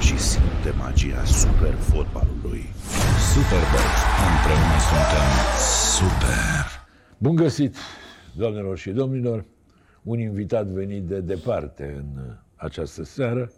[0.00, 2.64] joacă și simte magia super fotbalului.
[3.32, 3.84] Superbox.
[4.30, 5.28] Împreună suntem
[5.96, 6.66] Super!
[7.18, 7.76] Bun găsit,
[8.36, 9.44] doamnelor și domnilor,
[10.02, 13.52] un invitat venit de departe în această seară,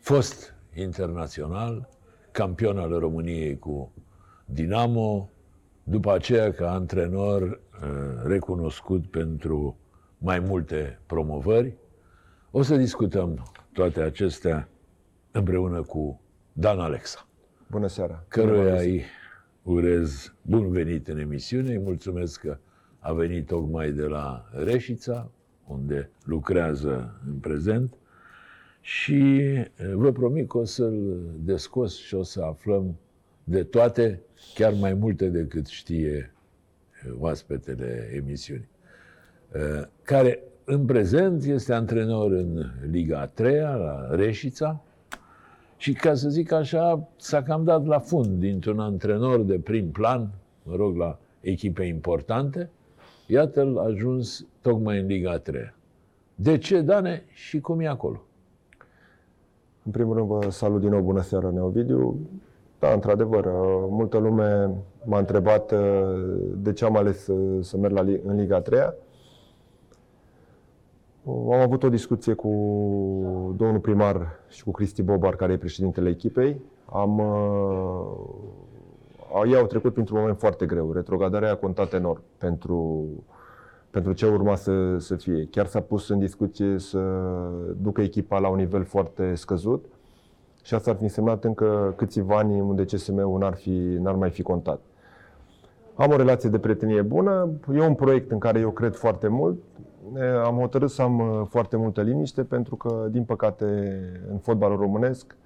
[0.00, 1.88] fost internațional,
[2.30, 3.92] campion al României cu
[4.44, 5.30] Dinamo,
[5.82, 7.88] după aceea ca antrenor eh,
[8.24, 9.76] recunoscut pentru
[10.18, 11.74] mai multe promovări.
[12.50, 14.68] O să discutăm toate acestea
[15.32, 16.20] împreună cu
[16.52, 17.28] Dan Alexa
[17.70, 18.24] Bună seara!
[18.28, 19.02] căruia îi
[19.62, 21.70] urez bun venit în emisiune.
[21.70, 22.58] Îi mulțumesc că
[22.98, 25.30] a venit tocmai de la Reșița,
[25.66, 27.94] unde lucrează în prezent
[28.80, 32.96] și eh, vă promit că o să-l descos și o să aflăm
[33.44, 34.20] de toate,
[34.54, 36.34] chiar mai multe decât știe
[37.04, 38.70] eh, oaspetele emisiunii,
[39.52, 44.84] Eh, care în prezent este antrenor în Liga a treia, la Reșița,
[45.82, 50.30] și ca să zic așa, s-a cam dat la fund dintr-un antrenor de prim plan,
[50.62, 52.70] mă rog, la echipe importante,
[53.26, 55.74] iată-l ajuns tocmai în Liga 3.
[56.34, 58.22] De ce, Dane, și cum e acolo?
[59.84, 62.18] În primul rând vă salut din nou, bună seara, Neovidiu.
[62.78, 64.70] Da, într-adevăr, uh, multă lume
[65.04, 65.78] m-a întrebat uh,
[66.56, 68.80] de ce am ales să, să merg la, li- în Liga 3
[71.26, 72.48] Am avut o discuție cu
[73.56, 76.60] domnul primar și cu Cristi Bobar, care e președintele echipei.
[76.84, 78.06] Am, uh,
[79.46, 80.92] ei au trecut printr-un moment foarte greu.
[80.92, 83.06] Retrogradarea a contat enorm pentru,
[83.90, 85.48] pentru ce urma să, să fie.
[85.50, 87.00] Chiar s-a pus în discuție să
[87.80, 89.84] ducă echipa la un nivel foarte scăzut
[90.62, 94.42] și asta ar fi însemnat încă câțiva ani unde CSM-ul n-ar, fi, n-ar mai fi
[94.42, 94.80] contat.
[95.94, 99.58] Am o relație de prietenie bună, e un proiect în care eu cred foarte mult.
[100.16, 103.64] E, Am hotărât să am uh, foarte multă liniște pentru că, din păcate,
[104.30, 105.36] în fotbalul românesc,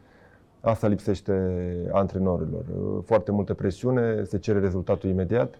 [0.60, 1.32] asta lipsește
[1.92, 2.64] antrenorilor.
[2.78, 5.54] Uh, Foarte multă presiune, se cere rezultatul imediat.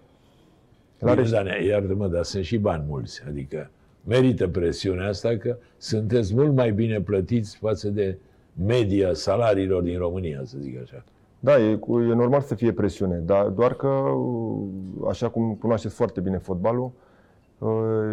[0.99, 3.71] La Bine, Reș- Dane, iartă-mă, dar sunt și bani mulți, adică
[4.05, 8.19] merită presiunea asta că sunteți mult mai bine plătiți față de
[8.67, 11.05] media salariilor din România, să zic așa.
[11.41, 14.63] Da, e, cu- e normal să fie presiune, dar doar că, uh,
[15.09, 16.91] așa cum cunoașteți foarte bine fotbalul, uh,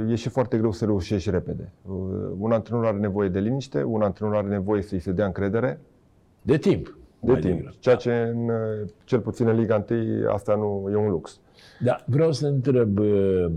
[0.10, 1.72] e și foarte greu să reușești repede.
[1.86, 1.96] Uh,
[2.38, 5.80] Un antrenor are nevoie de liniște, un antrenor are nevoie să-i se dea încredere
[6.42, 6.98] De timp.
[7.20, 7.54] de mai timp.
[7.56, 7.76] degrabă.
[7.80, 11.40] Ceea ce, în, uh, cel puțin în Liga 1, asta nu e un lux.
[11.80, 13.52] Da, vreau să întreb uh,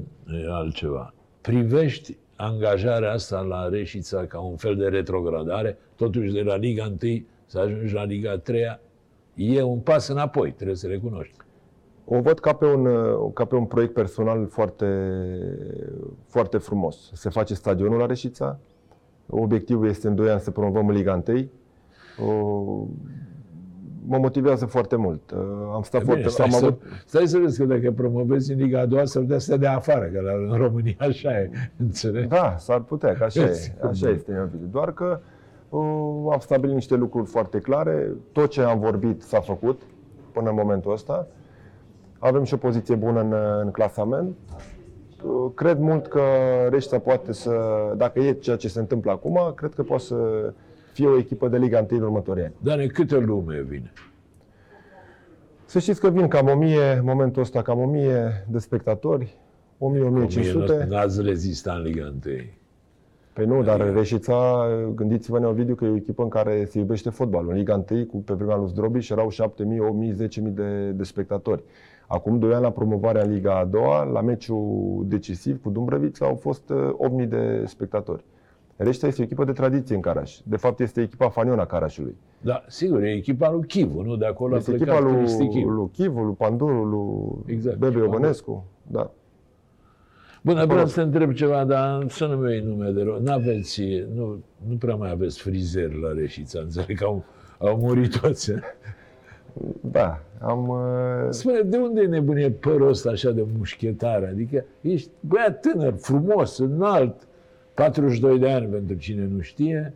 [0.50, 1.14] altceva.
[1.40, 7.24] Privești angajarea asta la Reșița ca un fel de retrogradare, totuși de la Liga 1
[7.46, 8.78] să ajungi la Liga 3
[9.34, 11.34] e un pas înapoi, trebuie să recunoști.
[12.08, 14.86] O văd ca pe un, uh, ca pe un proiect personal foarte,
[16.26, 17.10] foarte frumos.
[17.12, 18.58] Se face stadionul la Reșița,
[19.30, 21.48] obiectivul este în 2 ani să promovăm în Liga 1.
[22.28, 22.86] O,
[24.06, 25.30] mă motivează foarte mult.
[25.30, 25.38] Uh,
[25.72, 26.28] Am stat E Bine, foarte...
[26.28, 29.20] stai, am să, avut, stai să vezi că dacă promovezi în Liga a doua, să
[29.20, 32.28] dea să de afară, că la, în România așa e, înțelegi?
[32.28, 33.52] Da, s-ar putea, că așa e.
[33.52, 33.88] Sigur.
[33.88, 34.66] Așa este, Neovidiu.
[34.70, 35.20] Doar că
[35.68, 38.12] uh, am stabilit niște lucruri foarte clare.
[38.32, 39.82] Tot ce am vorbit s-a făcut
[40.32, 41.26] până în momentul ăsta.
[42.18, 43.34] Avem și o poziție bună în,
[43.64, 44.36] în clasament.
[45.24, 46.20] Uh, Cred mult că
[46.70, 47.54] Reștia poate să,
[47.96, 50.16] dacă e ceea ce se întâmplă acum, cred că poate să
[50.92, 52.52] fie o echipă de Liga 1 în următorii ani.
[52.58, 53.92] Dar câtă lume vine?
[55.64, 59.36] Să știți că vin cam 1000, în momentul ăsta cam 1000 de spectatori,
[60.84, 60.88] 1000-1500.
[60.88, 62.34] N-ați rezistat în Liga 1.
[63.32, 67.10] Păi nu, dar Adică- Reșița, gândiți-vă, Neovidiu, că e o echipă în care se iubește
[67.10, 67.50] fotbalul.
[67.50, 69.36] În Liga 1, cu, pe vremea lui Zdrobiș, erau 7.000,
[70.12, 71.62] 8.000, 10.000 de, de spectatori.
[72.06, 76.34] Acum 2 ani la promovarea în Liga a doua, la meciul decisiv cu Dumbrăvița, au
[76.34, 78.24] fost uh, 8.000 de spectatori.
[78.76, 80.38] Reșița este o echipă de tradiție în Caraș.
[80.44, 82.16] De fapt, este echipa faniona Carașului.
[82.40, 84.16] Da, sigur, e echipa lui Chivu, nu?
[84.16, 85.68] De acolo Este a echipa plecat lui, Cristi Chivu.
[85.68, 87.76] lui Chivu, lui Panduru, lui Exact.
[87.76, 88.12] Bebe Panduru.
[88.12, 88.64] Iobănescu.
[88.86, 89.10] Da.
[90.42, 93.18] Bun, vreau să te întreb ceva, dar să nu-mi iei nume de rău.
[93.20, 93.82] N-aveți,
[94.14, 97.24] nu, nu prea mai aveți frizer la Reșița, înțeleg că au,
[97.58, 98.52] au murit toți.
[99.60, 99.68] Eh?
[99.80, 100.68] Da, am...
[100.68, 100.76] uh,
[101.30, 104.22] Spune, de unde e nebunie părul ăsta așa de mușchetar?
[104.22, 107.28] Adică ești băiat tânăr, frumos, înalt,
[107.74, 109.94] 42 de ani pentru cine nu știe,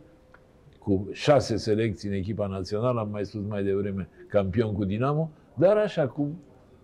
[0.79, 5.77] cu șase selecții în echipa națională, am mai spus mai devreme, campion cu Dinamo, dar
[5.77, 6.27] așa, cu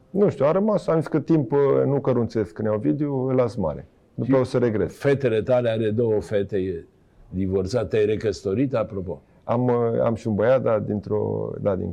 [0.09, 3.87] Nu știu, a rămas, am zis că timp uh, nu cărunțesc Neovidiu, îl las mare.
[4.13, 4.91] După o să regret.
[4.91, 6.85] fetele tale, are două fete e
[7.29, 11.91] divorțat, te-ai recăsătorit, apropo, Am, uh, am și un băiat, dar dintr-o, da, din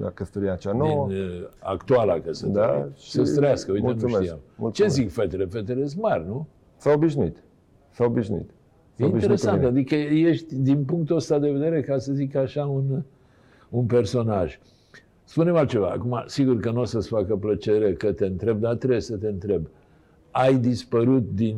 [0.00, 1.08] la căsătoria cea nouă.
[1.08, 2.60] din uh, actuala căsătorie.
[2.60, 4.38] Da, și Să-ți trăiască, uite, mulțumesc, nu știam.
[4.56, 4.94] mulțumesc.
[4.94, 5.44] Ce zic fetele?
[5.44, 6.46] Fetele sunt mari, nu?
[6.76, 7.36] S-au obișnuit.
[7.90, 8.48] S-au obișnuit.
[8.50, 8.52] E
[8.94, 9.68] S-au obișnuit cu interesant, mine.
[9.68, 13.02] adică ești din punctul ăsta de vedere, ca să zic așa, un,
[13.70, 14.58] un personaj.
[15.24, 15.88] Spune-mi altceva.
[15.88, 19.26] Acum, sigur că nu o să-ți facă plăcere că te întreb, dar trebuie să te
[19.28, 19.66] întreb.
[20.30, 21.56] Ai dispărut din,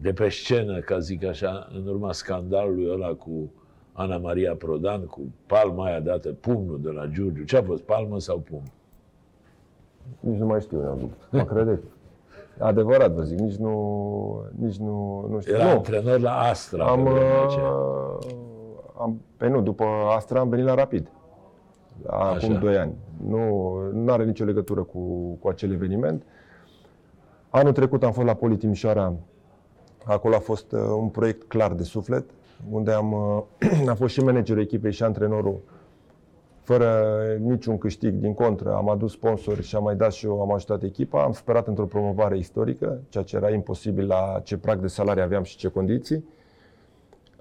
[0.00, 3.52] de pe scenă, ca zic așa, în urma scandalului ăla cu
[4.00, 7.44] Ana Maria Prodan, cu palma aia dată, pumnul de la Giurgiu.
[7.44, 8.62] Ce a fost, palmă sau pumn?
[10.20, 11.84] Nici nu mai știu, eu, mă credeți.
[12.58, 15.54] Adevărat, vă zic, nici nu, nici nu, nu știu.
[15.54, 15.70] Era nu.
[15.70, 16.84] antrenor la Astra.
[16.84, 17.70] Am, pe vremea aceea.
[17.70, 18.18] uh,
[18.98, 19.84] am, pe nu, după
[20.16, 21.10] Astra am venit la Rapid.
[22.06, 22.58] Acum Așa.
[22.58, 22.94] 2 ani.
[23.26, 24.98] Nu, nu are nicio legătură cu,
[25.40, 26.22] cu acel eveniment.
[27.50, 29.12] Anul trecut am fost la Poli Timișoara.
[30.04, 32.24] Acolo a fost uh, un proiect clar de suflet,
[32.70, 33.42] unde am, uh,
[33.88, 35.60] am fost și managerul echipei și antrenorul
[36.70, 40.52] fără niciun câștig, din contră, am adus sponsori și am mai dat și eu, am
[40.52, 44.86] ajutat echipa, am sperat într-o promovare istorică, ceea ce era imposibil la ce prag de
[44.86, 46.24] salarii aveam și ce condiții.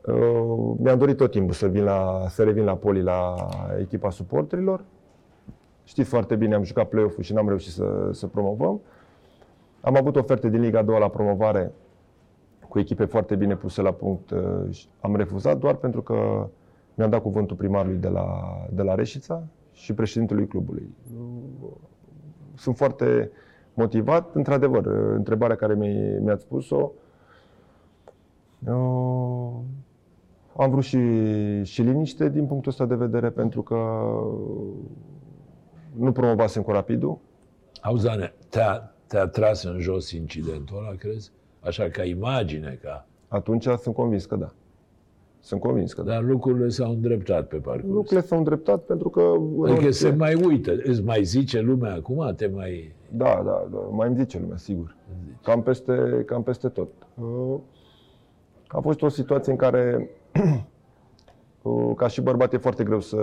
[0.05, 3.35] Uh, Mi-am dorit tot timpul să, vin la, să revin la poli la
[3.79, 4.83] echipa suporterilor.
[5.83, 8.81] Știți foarte bine, am jucat play-off-ul și n-am reușit să, să promovăm.
[9.81, 11.71] Am avut oferte din Liga 2 la promovare
[12.69, 14.31] cu echipe foarte bine puse la punct.
[14.31, 16.47] uh, și Am refuzat doar pentru că
[16.93, 18.27] mi-am dat cuvântul primarului de la,
[18.73, 20.95] de la Reșița și președintelui clubului.
[22.55, 23.31] Sunt foarte
[23.73, 24.35] motivat.
[24.35, 24.85] Într-adevăr,
[25.15, 26.91] întrebarea care mi- mi-ați spus-o,
[28.65, 29.51] uh,
[30.57, 30.99] am vrut și,
[31.63, 33.75] și liniște din punctul ăsta de vedere, pentru că
[35.95, 37.17] nu promovasem cu Rapidul.
[37.81, 41.31] Auzi, Dane, te-a, te-a tras în jos incidentul ăla, crezi?
[41.69, 43.07] Așa, ca imagine, ca...
[43.27, 44.53] Atunci sunt convins că da.
[45.39, 46.11] Sunt convins că da.
[46.11, 47.93] Dar lucrurile s-au îndreptat pe parcurs.
[47.93, 49.21] Lucrurile s-au îndreptat pentru că...
[49.21, 50.71] în Adică orice- se mai uită.
[50.83, 52.33] Îți mai zice lumea acum?
[52.35, 52.95] Te mai...
[53.11, 54.95] Da, da, da, mai îmi zice lumea, sigur.
[55.43, 56.87] Cam peste, cam peste tot.
[57.21, 57.59] Uh,
[58.67, 60.09] A fost o situație în care,
[61.61, 63.17] uh, ca și bărbat, e foarte greu să,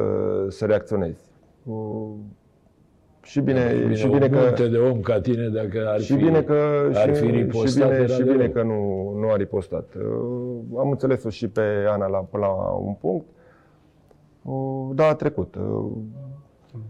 [0.48, 1.20] să reacționezi.
[3.26, 4.38] Uh, Și bine, și bine un că...
[4.38, 6.18] munte de om ca tine, dacă ar Și fi...
[6.24, 8.52] bine că, ar și, fi și ripostat, bine, era și de bine rău.
[8.52, 9.94] că nu, nu a ripostat.
[9.94, 13.26] Uh, Am înțeles-o și pe Ana la, la un punct.
[14.42, 15.54] Uh, Da, a trecut.
[15.54, 15.90] Uh,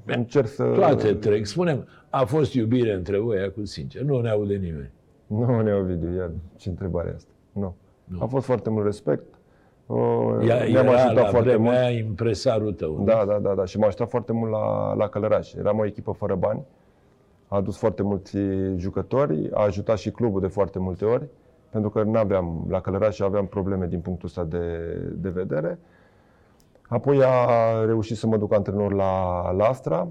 [0.05, 0.65] Încerc să...
[0.65, 1.47] Toate trec.
[1.47, 4.03] Spunem, a fost iubire între voi, acum sincer.
[4.03, 4.91] Nu ne aude nimeni.
[5.27, 7.31] Nu, ne Ovidiu, iar ce întrebare e asta?
[7.53, 7.75] Nu.
[8.05, 8.19] Nu.
[8.23, 9.25] A fost foarte mult respect.
[9.87, 11.77] Uh, Ea, Mi-am era ajutat la foarte vremea mult.
[11.85, 12.97] aia impresarul tău.
[12.99, 13.05] nu?
[13.05, 13.65] Da, da, da, da.
[13.65, 15.53] Și m-a ajutat foarte mult la, la Călăraș.
[15.55, 16.65] Eram o echipă fără bani.
[17.49, 18.37] A adus foarte mulți
[18.77, 21.25] jucători, a ajutat și clubul de foarte multe ori,
[21.71, 24.67] pentru că nu aveam, la Călăraș aveam probleme din punctul ăsta de,
[25.13, 25.79] de vedere.
[26.89, 30.09] Apoi a reușit să mă duc antrenor la, la Astra.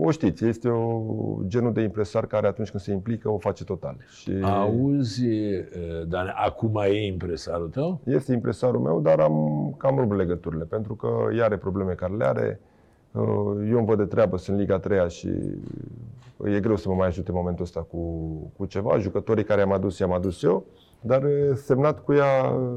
[0.00, 1.04] O știți, este o
[1.46, 3.96] genul de impresar care atunci când se implică o face total.
[4.10, 5.66] Și Auzi, eh,
[6.08, 8.00] dar acum e impresarul tău?
[8.04, 12.24] este impresarul meu, dar am cam rupt legăturile, pentru că ea are probleme care le
[12.24, 12.60] are.
[13.12, 13.22] Uh,
[13.70, 15.28] Eu îmi văd de treabă, sunt Liga 3 și
[16.44, 17.98] e greu să mă mai ajute în momentul ăsta cu,
[18.56, 18.98] cu ceva.
[18.98, 20.64] Jucătorii care am adus, i-am adus eu,
[21.02, 22.68] dar uh, semnat cu ea uh,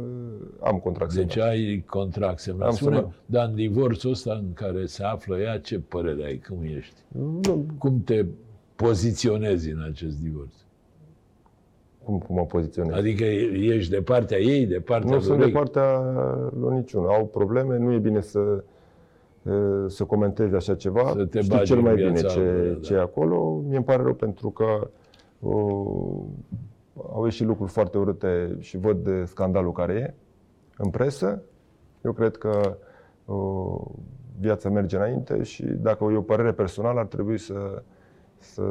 [0.63, 1.49] am contract Deci semnat.
[1.49, 2.67] ai contract semnat.
[2.67, 3.13] Am Spune, semnat.
[3.25, 6.41] dar în divorțul ăsta în care se află ea, ce părere ai?
[6.49, 6.95] Cum ești?
[7.47, 8.25] Nu, Cum te
[8.75, 10.53] poziționezi în acest divorț?
[12.03, 12.95] cum, cum mă poziționez?
[12.95, 15.23] Adică ești de partea ei, de partea Nu lui?
[15.25, 15.99] sunt de partea
[16.59, 17.07] lor niciunul.
[17.09, 18.39] Au probleme, nu e bine să,
[19.43, 19.53] uh,
[19.87, 21.11] să comentezi așa ceva.
[21.15, 22.79] Să te Știi bagi cel în mai bine viața ce, altora, da.
[22.79, 23.61] ce e acolo.
[23.67, 24.89] Mie îmi pare rău pentru că
[25.39, 26.21] uh,
[27.13, 30.13] au ieșit lucruri foarte urâte și văd de scandalul care e
[30.77, 31.41] în presă.
[32.03, 32.77] Eu cred că
[33.25, 33.81] uh,
[34.39, 37.83] viața merge înainte și dacă e o părere personală, ar trebui să,
[38.37, 38.63] să,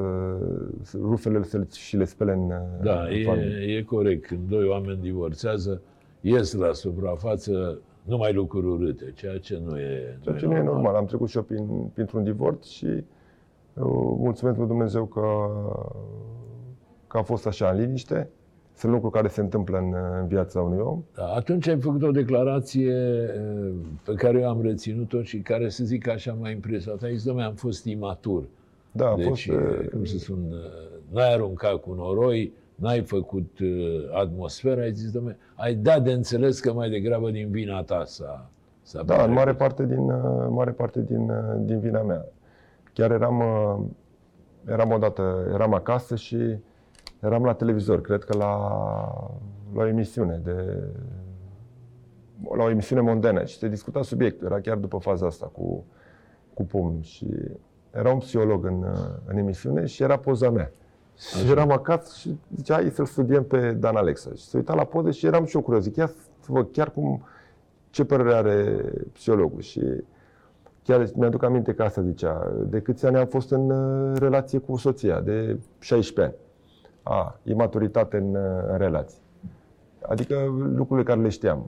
[0.82, 2.48] să rufele să le, și le spele în,
[2.82, 3.72] Da, în familie.
[3.72, 4.26] e, e corect.
[4.26, 5.82] Când doi oameni divorțează,
[6.20, 10.94] ies la suprafață numai lucruri urâte, ceea ce nu e, Ceea ce nu e normal.
[10.94, 13.04] Am trecut și eu prin, printr-un divorț și uh,
[14.18, 15.20] mulțumesc lui Dumnezeu că,
[17.14, 18.28] că a fost așa în liniște.
[18.76, 21.02] Sunt lucruri care se întâmplă în, în viața unui om.
[21.14, 22.92] Da, atunci ai făcut o declarație
[23.34, 23.72] eh,
[24.04, 27.02] pe care eu am reținut-o și care, să zic așa, m-a impresionat.
[27.02, 28.44] Ai zis, domnule, am fost imatur.
[28.92, 33.02] Da, a deci, fost, eh, uh, cum să spun, eh, n-ai aruncat cu noroi, n-ai
[33.02, 33.68] făcut eh,
[34.12, 38.50] atmosfera, ai zis, domnule, ai dat de înțeles că mai degrabă din vina ta s-a,
[38.82, 39.34] s-a da, în petrecut.
[39.34, 42.24] mare parte din, uh, mare parte din, uh, din vina mea.
[42.92, 43.84] Chiar eram, uh,
[44.72, 46.36] eram odată, eram acasă și
[47.24, 48.54] eram la televizor, cred că la,
[49.74, 50.82] la o emisiune de
[52.56, 55.84] la o emisiune mondenă și se discuta subiectul, era chiar după faza asta cu,
[56.54, 57.26] cu pumn și
[57.90, 60.70] era un psiholog în, uh, în emisiune și era poza mea.
[61.16, 64.30] Și eram acasă și zicea, hai să-l studiem pe Dan Alexa.
[64.34, 65.82] Și se uita la poze și eram și eu curios.
[65.82, 66.06] Zic, ia
[66.40, 67.22] să văd chiar cum,
[67.90, 69.60] ce părere are psihologul.
[69.60, 69.80] Și
[70.84, 72.52] Chiar mi-aduc aminte că asta zicea.
[72.66, 75.20] De câți ani am fost în uh, relație cu soția?
[75.20, 76.43] De 16 ani.
[77.06, 79.18] A, imaturitate în, uh, în relație.
[80.00, 80.34] Adică
[80.74, 81.66] lucrurile care le știam.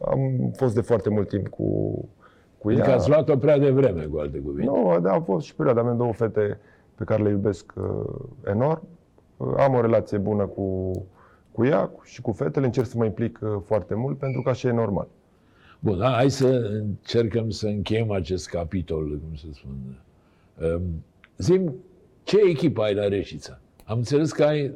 [0.00, 1.64] Am fost de foarte mult timp cu,
[2.58, 2.78] cu ea.
[2.78, 4.70] Adică ați luat-o prea devreme, cu alte cuvinte.
[4.70, 5.80] Nu, da, a fost și perioada.
[5.80, 6.58] Am două fete
[6.94, 8.14] pe care le iubesc uh,
[8.44, 8.82] enorm.
[9.36, 10.90] Uh, am o relație bună cu,
[11.52, 12.66] cu ea și cu fetele.
[12.66, 15.08] Încerc să mă implic uh, foarte mult pentru că așa e normal.
[15.78, 20.02] Bun, da, hai să încercăm să încheiem acest capitol, cum să spun.
[20.74, 20.82] Um,
[21.36, 21.74] zim,
[22.22, 23.60] ce echipă ai la Reșița?
[23.86, 24.72] Am înțeles că ai,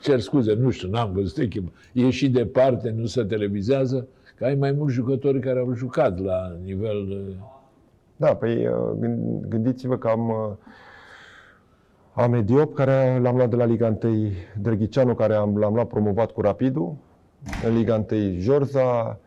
[0.00, 4.54] cer scuze, nu știu, n-am văzut echipă, e și departe, nu se televizează, că ai
[4.54, 7.08] mai mulți jucători care au jucat la nivel...
[7.10, 7.34] uh,
[8.16, 10.52] Da, păi uh, gând- gândiți-vă că am, uh,
[12.14, 14.30] am Ediop, care l-am luat de la Liga 1,
[14.60, 16.96] Drăghicianu, care am, l-am luat promovat cu Rapidul,
[17.64, 19.25] în Liga 1 Jorza, uh,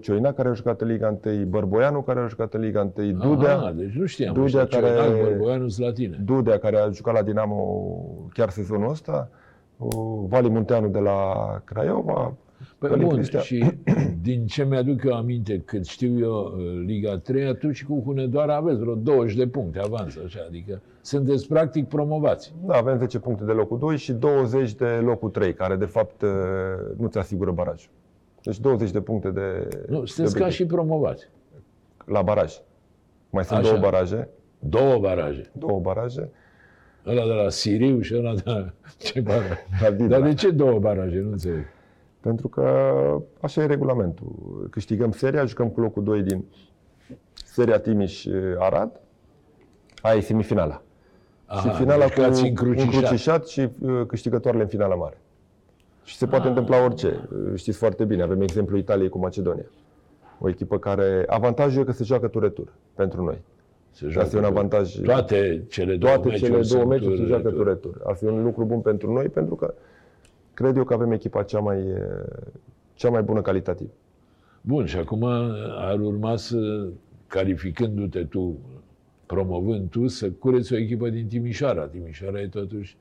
[0.00, 3.56] Cioina, care a jucat în Liga 1, Bărboianu, care a jucat în Liga 1, Dudea,
[3.56, 4.34] Aha, deci nu știam.
[4.34, 5.22] Dudea Dudea care- care...
[5.22, 6.20] Bărboianu sunt la tine.
[6.24, 7.94] Dudea, care a jucat la Dinamo
[8.32, 9.28] chiar sezonul ăsta,
[9.76, 9.90] uh,
[10.28, 11.22] Vali Munteanu de la
[11.64, 12.34] Craiova,
[12.78, 13.42] Păi Călin bun, Cristian.
[13.42, 13.64] și
[14.22, 18.78] din ce mi-aduc eu aminte, cât știu eu uh, Liga 3, atunci cu Hunedoara aveți
[18.80, 22.54] vreo 20 de puncte avans, așa, adică sunteți practic promovați.
[22.66, 26.22] Da, avem 10 puncte de locul 2 și 20 de locul 3, care de fapt
[26.22, 26.28] uh,
[26.96, 27.90] nu ți asigură barajul.
[28.42, 30.52] Deci 20 de puncte de Nu, sunteți de ca obiectiv.
[30.52, 31.28] și promovați.
[32.04, 32.60] la baraj.
[33.30, 33.68] Mai sunt Așa.
[33.68, 34.28] două baraje,
[34.58, 35.50] Două baraje.
[35.52, 36.30] două baraje.
[37.06, 38.72] Ăla de la Siriu și ăla de la...
[38.98, 39.48] Ce baraj?
[39.82, 40.18] La Dibra.
[40.18, 41.18] Dar de ce două baraje?
[41.18, 41.64] Nu înțeleg.
[42.20, 42.62] Pentru că
[43.40, 44.68] așa e regulamentul.
[44.70, 46.44] Câștigăm seria, jucăm cu locul 2 din
[47.34, 49.00] seria Timiș-Arad.
[50.02, 50.82] Aia e semifinala.
[51.46, 52.92] Aha, și finala deci cu ați încrucișat.
[52.92, 55.20] încrucișat și uh, câștigătoarele în finala mare.
[56.04, 57.28] Și se poate întâmpla orice.
[57.32, 59.66] Uh, Știți foarte bine, avem exemplu Italiei cu Macedonia.
[60.38, 61.24] O echipă care...
[61.26, 63.38] Avantajul e că se joacă tur-retur pentru noi.
[63.90, 65.00] Se Și asta e un cu- avantaj.
[65.00, 67.76] Toate cele două Toate meciuri cele două sunt meciuri se joacă tur-retur.
[67.90, 68.08] tur-retur.
[68.10, 69.74] Ar fi un lucru bun pentru noi, pentru că
[70.54, 71.78] cred eu că avem echipa cea mai,
[72.94, 73.88] cea mai bună calitativ.
[74.60, 75.24] Bun, și acum
[75.78, 76.88] ar urma să,
[77.26, 78.58] calificându-te tu,
[79.26, 81.86] promovând tu, să cureți o echipă din Timișoara.
[81.86, 82.96] Timișoara e totuși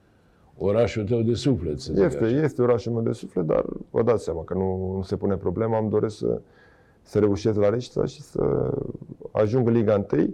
[0.60, 2.36] orașul tău de suflet, să zic Este, așa.
[2.44, 5.78] este orașul meu de suflet, dar vă dați seama că nu, nu se pune problema.
[5.78, 6.42] Am doresc să,
[7.02, 8.72] să reușesc la Reșița și să
[9.32, 10.34] ajung în Liga 1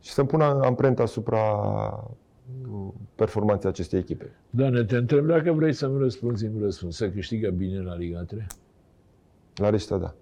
[0.00, 1.40] și să-mi pun amprenta asupra
[3.14, 4.30] performanței acestei echipe.
[4.50, 6.96] Doamne, te întreb dacă vrei să-mi răspunzi, îmi răspuns.
[6.96, 8.46] Să câștigă bine la Liga 3?
[9.54, 10.14] La Reșița, da.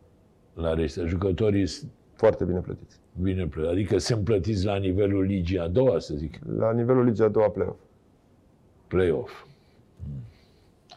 [0.55, 2.97] La restă, jucătorii sunt Foarte bine plătiți.
[3.21, 3.73] bine plătiți.
[3.73, 7.49] Adică sunt plătiți la nivelul ligii a doua, să zic, La nivelul Ligii a doua
[7.49, 7.79] play-off.
[8.93, 9.45] Play-off.
[10.07, 10.21] Mm.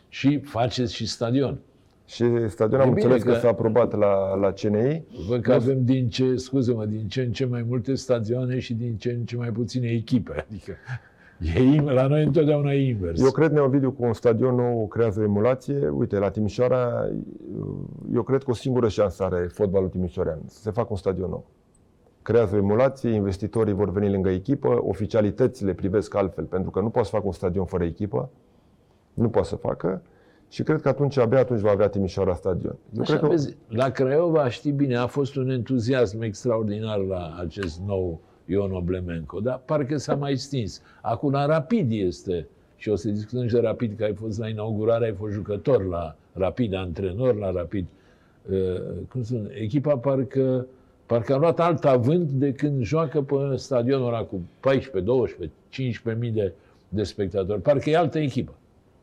[0.09, 1.57] Și faceți și stadion.
[2.05, 5.03] Și stadionul am E bine înțeles că, că- s-a aprobat la, la CNI.
[5.27, 8.95] Văd că avem din ce, scuze-mă, din ce în ce mai multe stadioane și din
[8.97, 10.45] ce în ce mai puține echipe.
[10.49, 10.71] Adică
[11.55, 13.21] e, in- la noi întotdeauna e invers.
[13.21, 15.87] Eu cred, Neovidiu, cu un stadion nou creează o emulație.
[15.87, 17.09] Uite, la Timișoara,
[18.13, 21.45] eu cred că o singură șansă are fotbalul timișorean, să se facă un stadion nou.
[22.25, 27.09] Creează o emulație, investitorii vor veni lângă echipă, oficialitățile privesc altfel, pentru că nu poți
[27.09, 28.29] să facă un stadion fără echipă,
[29.13, 30.01] nu poate să facă.
[30.49, 32.75] Și cred că atunci, abia atunci va avea Timișoara stadion.
[32.95, 37.37] Eu Așa, cred că vezi, la Craiova, știi bine, a fost un entuziasm extraordinar la
[37.39, 40.81] acest nou Ion Oblemenco, dar parcă s-a mai stins.
[41.01, 44.47] Acum la Rapid este, și o să discutăm și de Rapid, că ai fost la
[44.47, 47.85] inaugurare, ai fost jucător la Rapid, antrenor la Rapid.
[48.51, 50.67] Uh, cum să spun, echipa parcă,
[51.05, 56.23] parcă a luat alt avânt de când joacă pe stadionul ăla cu 14, 12, 15
[56.23, 56.53] mii de,
[56.89, 57.61] de spectatori.
[57.61, 58.53] Parcă e altă echipă.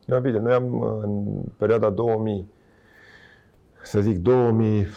[0.05, 2.45] Da, bine, noi am în perioada 2000,
[3.83, 4.87] să zic 2000,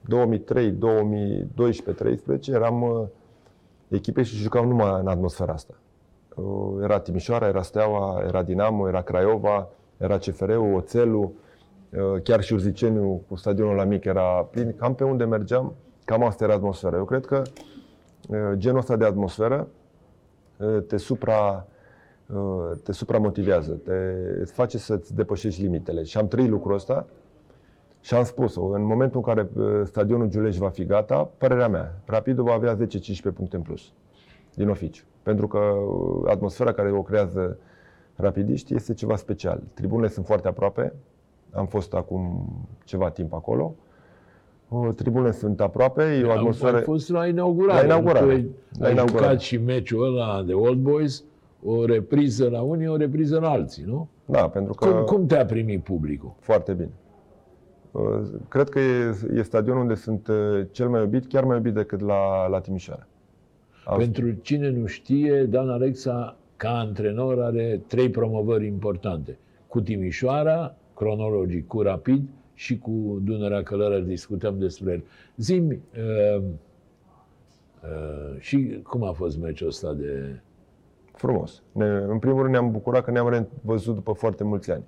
[0.00, 3.06] 2003, 2012, 13, eram uh,
[3.88, 5.74] echipe și jucam numai în atmosfera asta.
[6.34, 11.30] Uh, Era Timișoara, era Steaua, era Dinamo, era Craiova, era CFR-ul, Oțelul, uh,
[12.22, 14.74] chiar și Urziceniu cu stadionul la mic era plin.
[14.76, 15.74] Cam pe unde mergeam,
[16.04, 16.96] cam asta era atmosfera.
[16.96, 17.42] Eu cred că
[18.28, 19.68] uh, genul ăsta de atmosferă
[20.56, 21.66] uh, te supra
[22.26, 23.92] uh, te supramotivează, te
[24.40, 26.02] îți face să-ți depășești limitele.
[26.02, 27.06] Și am trăit lucrul ăsta
[28.00, 28.64] și am spus-o.
[28.64, 32.76] În momentul în care uh, stadionul Giulești va fi gata, părerea mea, Rapidul va avea
[32.76, 32.78] 10-15
[33.34, 33.92] puncte în plus
[34.54, 35.04] din oficiu.
[35.22, 37.58] Pentru că uh, atmosfera care o creează
[38.14, 39.62] rapidiști este ceva special.
[39.74, 40.92] Tribunele sunt foarte aproape.
[41.52, 42.46] Am fost acum
[42.84, 43.74] ceva timp acolo.
[44.68, 46.76] Uh, Tribunele sunt aproape, e o Am, atmosferă...
[46.76, 47.86] am fost la inaugurare.
[47.86, 48.24] La inaugurare.
[48.26, 48.48] Tu ai,
[48.78, 49.24] La ai inaugurare.
[49.24, 51.24] jucat și meciul ăla de Old Boys,
[51.64, 54.08] o repriză la unii, o repriză la alții, nu?
[54.24, 54.86] Da, pentru că...
[54.88, 56.32] Cum, cum te-a primit publicul?
[56.40, 56.90] Foarte bine.
[57.90, 58.02] Uh,
[58.48, 62.00] Cred că e, e stadionul unde sunt uh, cel mai iubit, chiar mai iubit decât
[62.00, 63.06] la, la Timișoara.
[63.84, 69.38] Am- Pentru cine nu știe, Dan Alexa, ca antrenor, are trei promovări importante.
[69.68, 75.04] Cu Timișoara, cronologic, cu Rapid și cu Dunărea Călăraș, discutăm despre el.
[75.36, 76.42] Zimi, uh,
[77.82, 80.40] uh, și cum a fost meciul ăsta de...
[81.12, 81.62] Frumos.
[81.72, 84.84] Ne, în primul rând ne-am bucurat că ne-am revăzut după foarte mulți ani.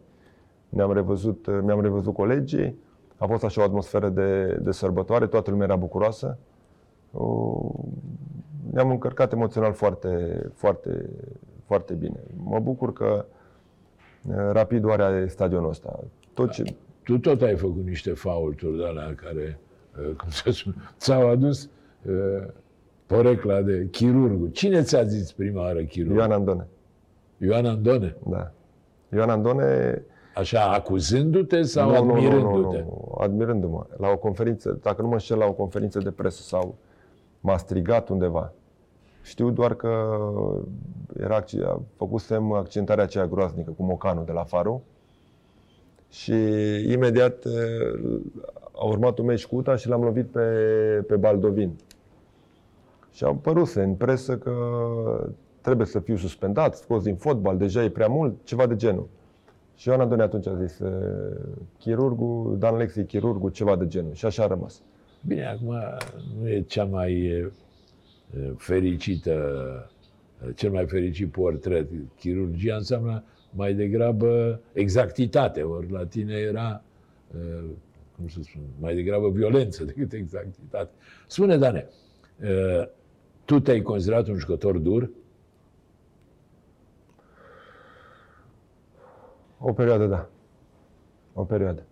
[0.69, 2.79] Ne-am revăzut, mi-am revăzut colegii,
[3.17, 6.39] a fost așa o atmosferă de, de sărbătoare, toată lumea era bucuroasă.
[7.13, 7.61] O,
[8.71, 11.11] ne-am încărcat emoțional foarte, foarte,
[11.65, 12.21] foarte bine.
[12.37, 13.38] Mă bucur că uh,
[14.53, 16.01] Rapidul are stadionul ăsta.
[16.35, 16.63] Tot ce,
[17.05, 19.59] Tu tot ai făcut niște faulturi de alea care,
[19.99, 21.71] uh, cum să spun, ți-au adus
[22.03, 22.47] uh,
[23.07, 24.51] porecla de chirurgul.
[24.51, 26.17] Cine ți-a zis prima oară chirurg?
[26.17, 26.67] Ioan Andone.
[27.39, 28.17] Ioan Andone.
[28.31, 28.53] Da.
[29.13, 30.03] Ioan Andone
[30.39, 32.79] Așa, acuzându-te sau Nu, nu, nu, admirându-te?
[32.79, 33.87] Nu, nu, admirându-mă.
[33.97, 36.77] La o conferință, dacă nu mă înșel, la o conferință de presă sau
[37.41, 38.53] m-a strigat undeva.
[39.29, 40.19] Știu doar că
[41.21, 44.83] era, acci- făcusem accentarea aceea groaznică cu mocanul de la Faru
[46.11, 46.33] și
[46.93, 48.21] imediat eh,
[48.73, 50.41] a urmat un meci cu UTA și l-am lovit pe,
[51.07, 51.73] pe Baldovin.
[53.11, 54.55] Și au părut în presă că
[55.61, 59.09] trebuie să fiu suspendat, scos din fotbal, deja e prea mult, ceva de genul.
[59.77, 60.93] Și Ioana Done atunci a zis, "E,
[61.79, 64.13] chirurgul, Dan Lexi, chirurgul, ceva de genul.
[64.13, 64.83] Și așa a rămas.
[65.27, 65.75] Bine, acum
[66.41, 67.53] nu e cea mai e, e,
[68.57, 69.33] fericită,
[70.49, 71.89] e, cel mai fericit portret.
[72.19, 76.83] Chirurgia înseamnă mai degrabă exactitate, ori la tine era,
[77.35, 77.39] e,
[78.17, 80.91] cum să spun, mai degrabă violență decât exactitate.
[81.27, 81.89] Spune, Dane,
[82.43, 82.89] e,
[83.45, 85.11] tu te-ai considerat un jucător dur?
[89.61, 90.29] O perioadă, da.
[91.33, 91.83] O perioadă.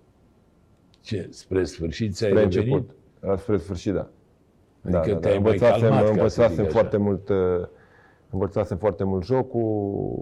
[1.00, 2.72] Ce, spre sfârșit ți-ai Spre revenit?
[2.72, 2.94] început.
[3.20, 4.10] La spre sfârșit, da.
[4.94, 7.04] Adică te-ai mai Învățasem, calmat, ca să învățasem zic foarte așa.
[7.04, 7.66] mult, uh,
[8.30, 10.14] învățasem foarte mult jocul,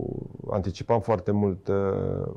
[0.51, 2.33] anticipam foarte mult, uh,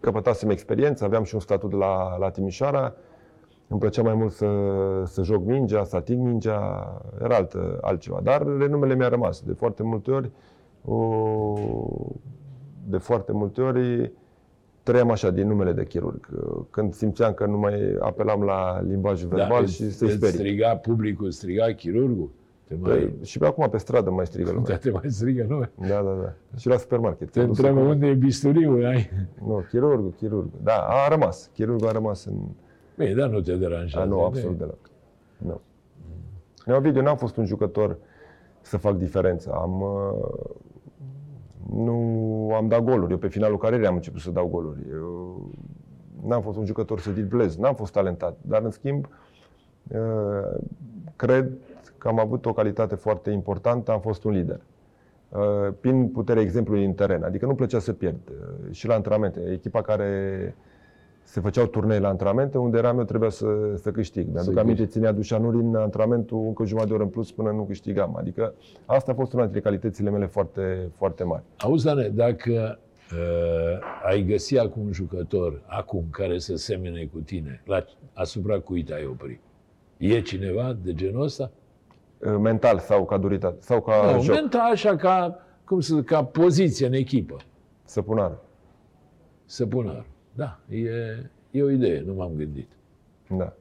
[0.00, 2.94] căpătasem experiență, aveam și un statut la, la Timișoara,
[3.68, 4.46] îmi plăcea mai mult să,
[5.04, 8.20] să joc mingea, să ating mingea, era alt, altceva.
[8.22, 9.40] Dar renumele mi-a rămas.
[9.40, 10.30] De foarte multe ori,
[10.84, 11.54] o,
[12.86, 14.12] de foarte multe ori,
[14.86, 16.28] trăiam așa din numele de chirurg.
[16.70, 20.36] Când simțeam că nu mai apelam la limbajul verbal îți- și să-i îți sperii.
[20.36, 22.30] striga, publicul striga chirurgul?
[22.68, 24.68] Te mai, Păi, și pe acum pe stradă mai strigă lumea.
[24.68, 25.58] da, te mai strigă, nu?
[25.88, 26.32] Da, da, da.
[26.56, 27.30] Și la supermarket.
[27.30, 27.92] Te M-am dus întreabă acum.
[27.92, 29.10] unde e bisturiul, ai?
[29.46, 30.50] Nu, chirurgul, chirurgul.
[30.62, 31.50] Da, a rămas.
[31.54, 32.34] Chirurgul a rămas în...
[32.96, 34.08] Bine, dar nu te A, deranjează.
[34.08, 34.78] nu, absolut deloc.
[35.36, 35.60] Nu.
[36.66, 37.96] Neo Ovidiu n-am fost un jucător
[38.60, 39.50] să fac diferență.
[39.52, 40.28] Am, uh,
[41.72, 43.12] nu am dat goluri.
[43.12, 44.80] Eu pe finalul carierei am început să dau goluri.
[44.90, 45.50] Eu
[46.24, 48.36] n-am fost un jucător să driblez, n-am fost talentat.
[48.40, 49.08] Dar, în schimb,
[49.88, 50.58] uh,
[51.16, 51.52] cred
[51.98, 54.60] că am avut o calitate foarte importantă, am fost un lider.
[55.28, 57.22] Uh, Prin puterea exemplului în teren.
[57.22, 58.20] Adică nu plăcea să pierd.
[58.28, 59.40] Uh, Și la antrenamente.
[59.52, 60.54] Echipa care
[61.26, 64.26] se făceau turnee la antrenamente, unde eram eu trebuia să, să câștig.
[64.32, 67.64] Mi-aduc Să aminte, ținea Dușanuri în antrenamentul încă jumătate de oră în plus până nu
[67.64, 68.16] câștigam.
[68.16, 68.54] Adică
[68.86, 71.42] asta a fost una dintre calitățile mele foarte, foarte mari.
[71.56, 72.78] Auzi, Dane, dacă
[73.12, 78.82] uh, ai găsi acum un jucător, acum, care să semene cu tine, la, asupra cui
[78.82, 79.40] te-ai opri?
[79.96, 81.50] E cineva de genul ăsta?
[82.18, 84.34] Uh, Mental sau ca duritate, sau ca Nu, joc.
[84.34, 87.36] mental așa ca, cum să zic, ca poziție în echipă.
[87.84, 88.40] Săpunară.
[89.44, 90.04] Să pună.
[90.36, 90.90] Da, e,
[91.50, 92.68] e o idee, nu m-am gândit.
[93.38, 93.52] Da.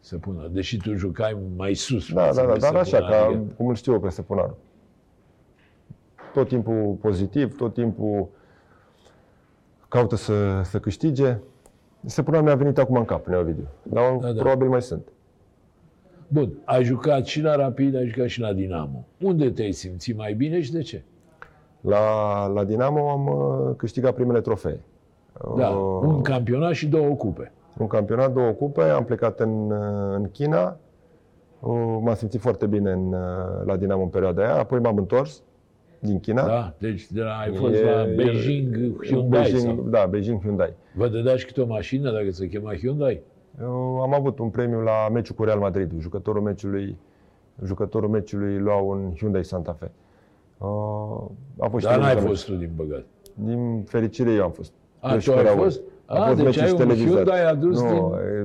[0.00, 0.48] Să pună.
[0.52, 2.12] Deși tu jucai mai sus.
[2.12, 4.10] Da, față da, da, de dar așa, Săpună, ca adică- cum îl știu eu pe
[4.10, 4.56] Săpunarul.
[6.32, 8.28] Tot timpul pozitiv, tot timpul
[9.88, 11.38] caută să, să câștige.
[12.04, 13.66] Săpunarul mi-a venit acum în cap, Neovidiu.
[13.82, 14.40] Dar Da, da.
[14.40, 15.08] probabil mai sunt.
[16.28, 19.04] Bun, ai jucat și la Rapid, ai jucat și la Dinamo.
[19.20, 21.02] Unde te-ai simțit mai bine și de ce?
[21.80, 24.80] La, la Dinamo am uh, câștigat primele trofee.
[25.56, 27.52] Da, Uh, un campionat și două cupe.
[27.78, 30.76] un campionat, două cupe, am plecat în, uh, în China,
[31.60, 35.42] Uh, m-am simțit foarte bine în, uh, la Dinamo în perioada aia, apoi m-am întors
[35.98, 36.46] din China.
[36.46, 36.74] Da?
[36.78, 39.40] Deci de la, ai fost E- la Beijing Hyundai.
[39.40, 39.86] Beijing, sau?
[39.88, 40.72] da, Beijing Hyundai.
[40.94, 43.22] Vă dădea și câte o mașină dacă se chema Hyundai?
[43.60, 45.92] Eu am avut un premiu la meciul cu Real Madrid.
[45.98, 46.96] Jucătorul meciului,
[47.64, 49.90] jucătorul meciului lua un Hyundai Santa Fe.
[50.58, 50.68] Uh,
[51.58, 52.28] a fost și Dar n-ai televizat.
[52.28, 53.04] fost tu, din păcat.
[53.34, 54.72] Din fericire eu am fost.
[55.06, 55.58] A, Eu tu și ai Raul.
[55.58, 55.80] fost?
[56.06, 57.14] A A, fost deci meciul ai și un televizat.
[57.14, 57.88] Hyundai adus nu,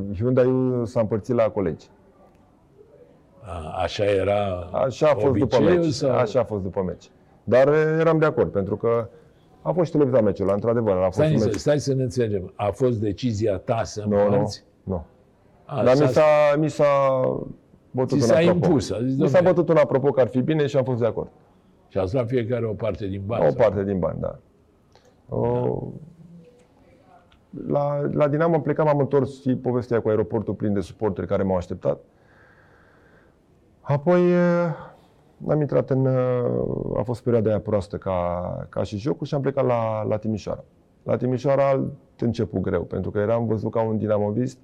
[0.04, 0.47] din- Hyundai
[0.86, 1.88] s-a împărțit la colegi.
[3.41, 5.91] A, așa era Așa a fost după obiceiul meci.
[5.93, 6.10] Sau...
[6.12, 7.10] Așa a fost după meci.
[7.43, 9.08] Dar eh, eram de acord, pentru că
[9.62, 10.95] A fost și televizat meciul ăla, într-adevăr.
[10.97, 11.56] A fost Stai, un să, meci.
[11.56, 12.52] stai să ne înțelegem.
[12.56, 14.63] A fost decizia ta să Nu, nu, împarți?
[14.84, 15.04] nu.
[15.65, 16.21] A, Dar s-a- mi s-a,
[16.58, 16.86] mi s-a
[17.91, 18.65] bătut Ți un s-a apropo.
[18.65, 19.43] impus, a zis, Mi s-a dom'le.
[19.43, 21.30] bătut un apropo că ar fi bine și am fost de acord.
[21.88, 23.43] Și ați luat fiecare o parte din bani.
[23.45, 23.56] O sau?
[23.56, 24.36] parte din bani, da.
[25.30, 25.78] O,
[27.67, 31.43] la, la Dinamo am plecat, m-am întors și povestea cu aeroportul plin de suporteri care
[31.43, 31.99] m-au așteptat.
[33.81, 34.69] Apoi eh,
[35.47, 36.05] am intrat în...
[36.05, 40.17] eh, A fost perioada aia proastă ca, ca și jocul și am plecat la, la
[40.17, 40.63] Timișoara.
[41.03, 44.59] La Timișoara alt început greu, pentru că eram văzut ca un dinamovist,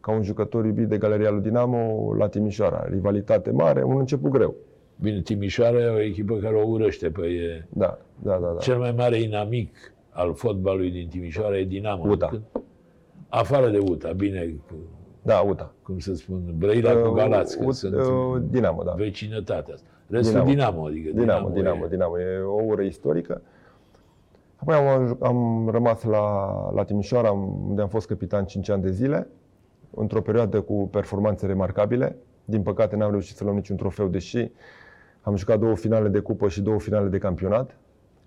[0.00, 2.84] ca un jucător iubit de galeria lui Dinamo la Timișoara.
[2.88, 4.54] Rivalitate mare, un început greu.
[4.96, 7.64] Bine, Timișoara e o echipă care o urăște pe e...
[7.68, 8.46] Da, da, da.
[8.46, 8.58] da.
[8.58, 9.76] Cel mai mare inamic
[10.12, 12.08] al fotbalului din Timișoara e Dinamo.
[12.10, 12.26] UTA.
[12.26, 12.42] Când-
[13.28, 14.74] Afară de UTA, bine, cu-
[15.22, 15.72] Da, UTA.
[15.82, 18.92] cum să spun, Brăila cu Galați, că Uh, sunt uh, Dinamo, da.
[18.92, 19.86] vecinătatea asta.
[20.06, 20.50] Restul Dinamo.
[20.50, 22.20] Dinamo, adică Dinamo, e- Dinamo, Dinamo.
[22.20, 23.42] E o ură istorică.
[24.56, 28.90] Apoi am, am rămas la, la Timișoara, am- unde am fost capitan 5 ani de
[28.90, 29.28] zile,
[29.90, 32.16] într-o perioadă cu performanțe remarcabile.
[32.44, 34.50] Din păcate n-am reușit să luăm niciun trofeu, deși
[35.22, 37.76] am jucat două finale de cupă și două finale de campionat.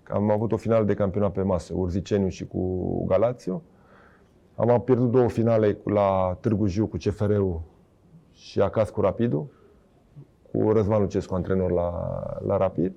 [0.08, 3.62] Am avut o finală de campionat pe masă, Urziceniu și cu Galațio.
[4.54, 7.60] Am pierdut două finale cu- la Târgu Jiu cu CFR-ul
[8.32, 9.46] și acasă cu Rapidul,
[10.52, 11.92] cu Răzvan Lucescu, antrenor la,
[12.46, 12.92] la Rapid.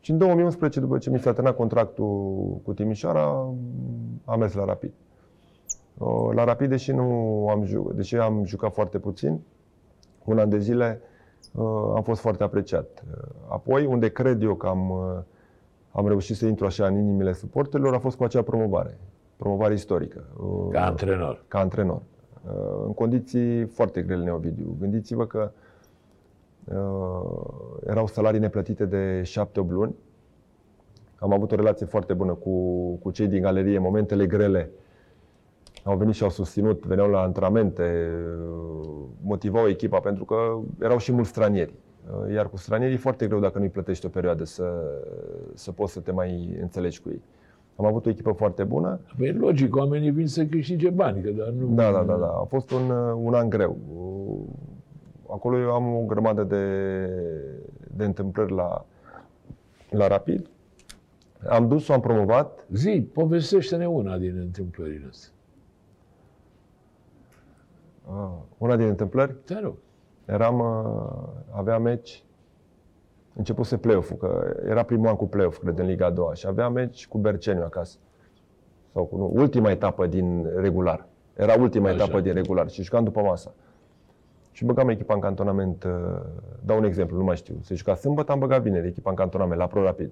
[0.00, 2.06] Și în 2011, după ce mi s-a terminat contractul
[2.64, 3.24] cu Timișoara,
[4.24, 4.92] am mers la Rapid.
[5.98, 7.02] Uh, La Rapid, deși, nu
[7.50, 9.40] am, ju- deși am jucat foarte puțin,
[10.24, 11.00] un an de zile,
[11.52, 13.04] uh, am fost foarte apreciat.
[13.10, 15.18] Uh, Apoi, unde cred eu că am, uh,
[15.92, 18.98] am reușit să intru așa în inimile suporterilor, a fost cu acea promovare.
[19.36, 20.24] Promovare istorică.
[20.40, 21.44] Uh, Ca antrenor.
[21.48, 22.02] ca antrenor.
[22.46, 24.76] Uh, În condiții foarte grele, Neovidiu.
[24.80, 25.50] Gândiți-vă că
[26.64, 29.94] uh, erau salarii neplătite de 7-8 luni.
[31.18, 32.50] Am avut o relație foarte bună cu,
[33.02, 33.76] cu cei din galerie.
[33.76, 34.70] În momentele grele
[35.84, 38.08] au venit și au susținut, veneau la antrenamente,
[38.82, 38.88] uh,
[39.22, 41.74] motivau echipa pentru că erau și mulți stranieri.
[42.10, 44.72] Uh, Iar cu stranierii e foarte greu dacă nu-i plătești o perioadă să,
[45.54, 47.22] să poți să te mai înțelegi cu ei.
[47.76, 49.00] Am avut o echipă foarte bună.
[49.16, 51.74] Păi e logic, oamenii vin să câștige bani, că dar nu...
[51.74, 52.26] Da, da, da, da.
[52.26, 53.76] A fost un, uh, un an greu.
[55.28, 57.06] Acolo eu am o grămadă de,
[57.96, 58.84] de întâmplări la,
[59.90, 60.46] la Rapid.
[61.48, 62.66] Am dus-o, am promovat.
[62.72, 65.32] Zi, povestește-ne una din întâmplările astea.
[68.08, 69.74] Uh, Una din întâmplări, Te rog.
[70.30, 72.24] Eram, uh, avea meci,
[73.34, 76.68] începuse play-off-ul, că era primul an cu play-off, cred, în Liga a doua și avea
[76.68, 77.98] meci cu Berceniu acasă.
[78.92, 81.06] Sau cu, nu, ultima etapă din regular.
[81.36, 81.94] Era ultima Așa.
[82.02, 83.54] etapă din regular și jucam după masa.
[84.52, 86.20] Și băgam echipa în cantonament, uh,
[86.64, 87.54] dau un exemplu, nu mai știu.
[87.62, 90.10] Se juca sâmbătă, am băgat vineri echipa în cantonament, la Pro Rapid.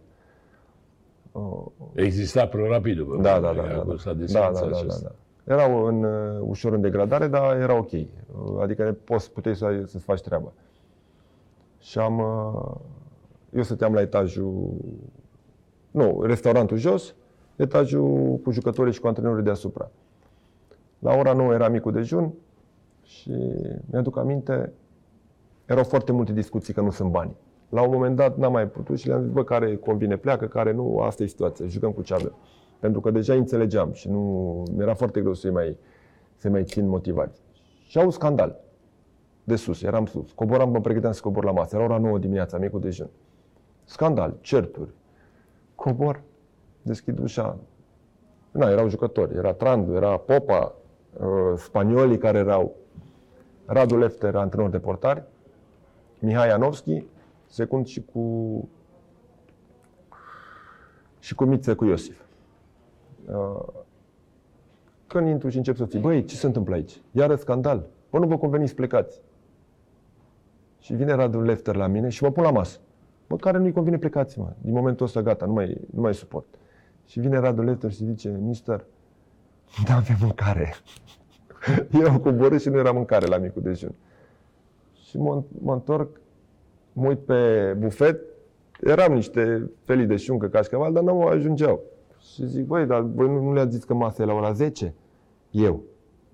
[1.33, 3.05] Uh, Exista pro-rapidul.
[3.05, 3.97] pe da, da, vremea da, aia, da, acum da.
[3.99, 5.09] S-a Da, desfințat da, da, și da, asta.
[5.09, 5.15] da.
[5.49, 7.91] Erau în, uh, ușor în degradare, dar era ok.
[7.93, 8.07] Uh,
[8.61, 10.53] Adică poți, puteai să, ai- să-ți faci treaba.
[11.79, 12.19] Și am...
[12.19, 12.75] uh,
[13.55, 14.71] Eu stăteam la etajul...
[15.91, 17.15] Nu, restaurantul jos,
[17.57, 19.91] etajul cu jucătorii și cu antrenorii deasupra.
[20.99, 22.33] La ora 9 era micul dejun
[23.03, 23.33] și
[23.91, 24.73] mi-aduc aminte,
[25.67, 27.37] erau foarte multe discuții că nu sunt bani.
[27.69, 30.73] La un moment dat n-am mai putut și le-am zis, bă, care convine pleacă, care
[30.73, 32.35] nu, asta e situația, jucăm cu ce avem.
[32.79, 35.77] Pentru că deja îi înțelegeam și nu, mi-era foarte greu să-i mai,
[36.37, 37.41] să mai țin motivați.
[37.87, 38.61] Și au scandal.
[39.45, 40.33] De sus, eram sus.
[40.33, 41.77] Coboram, mă pregăteam să cobor la masă.
[41.77, 43.09] Era ora 9 dimineața, micul dejun.
[43.85, 44.91] Scandal, certuri.
[45.75, 46.23] Cobor,
[46.83, 47.59] deschid ușa.
[48.51, 49.37] Na, erau jucători.
[49.37, 50.75] Era Trandu, era Popa,
[51.21, 52.77] uh, spaniolii care erau.
[53.67, 55.23] Radu Lefter, antrenor de portari.
[56.19, 57.05] Mihai Ianovski,
[57.47, 58.69] secund și cu
[61.19, 62.21] și cu Miță, cu Iosif.
[63.33, 63.67] Uh,
[65.07, 67.01] Când intru și încep să ții, băi, ce se întâmplă aici?
[67.11, 67.87] Iară scandal.
[68.11, 69.21] Bă, nu vă conveniți, plecați.
[70.79, 72.79] Și vine Radu Lefter la mine și mă pun la masă.
[73.29, 74.53] Bă, care nu-i convine, plecați, mă.
[74.61, 76.47] Din momentul ăsta, gata, nu mai, nu mai suport.
[77.07, 78.85] Și vine Radu Lefter și zice, mister,
[79.89, 80.75] nu avem mâncare.
[82.05, 83.95] Eu coborât și nu era mâncare la micul dejun.
[84.93, 86.21] Și mă, mă întorc,
[86.93, 88.21] mă uit pe bufet,
[88.81, 91.81] eram niște felii de șuncă, cașcaval, dar nu ajungeau.
[92.21, 94.95] Și zic, băi, dar voi nu, nu le-ați zis că masa e la ora 10?
[95.51, 95.83] Eu.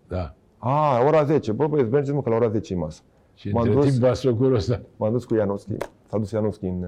[0.09, 0.35] Da.
[0.59, 1.53] A, ora 10.
[1.53, 3.01] Bă, băi, mergeți mă că la ora 10 e masa.
[3.35, 4.81] Și M-am între dus- timp basocurul ăsta.
[4.97, 5.73] M-am dus cu Ianovski,
[6.09, 6.85] s-a dus Ianovski în,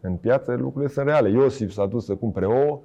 [0.00, 1.30] în piață, lucrurile sunt reale.
[1.30, 2.80] Iosif s-a dus să cumpere ouă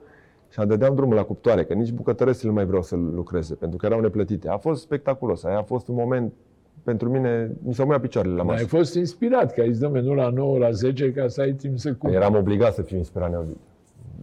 [0.49, 3.77] și a dădeam drumul la cuptoare, că nici bucătăresele nu mai vreau să lucreze, pentru
[3.77, 4.49] că erau neplătite.
[4.49, 6.33] A fost spectaculos, aia a fost un moment,
[6.83, 8.61] pentru mine, mi s-au muiat picioarele la Dar masă.
[8.61, 11.53] ai fost inspirat, că ai zis, dom'le, nu la 9, la 10, ca să ai
[11.53, 12.13] timp să cumperi.
[12.13, 13.57] Eram obligat să fiu inspirat neovid.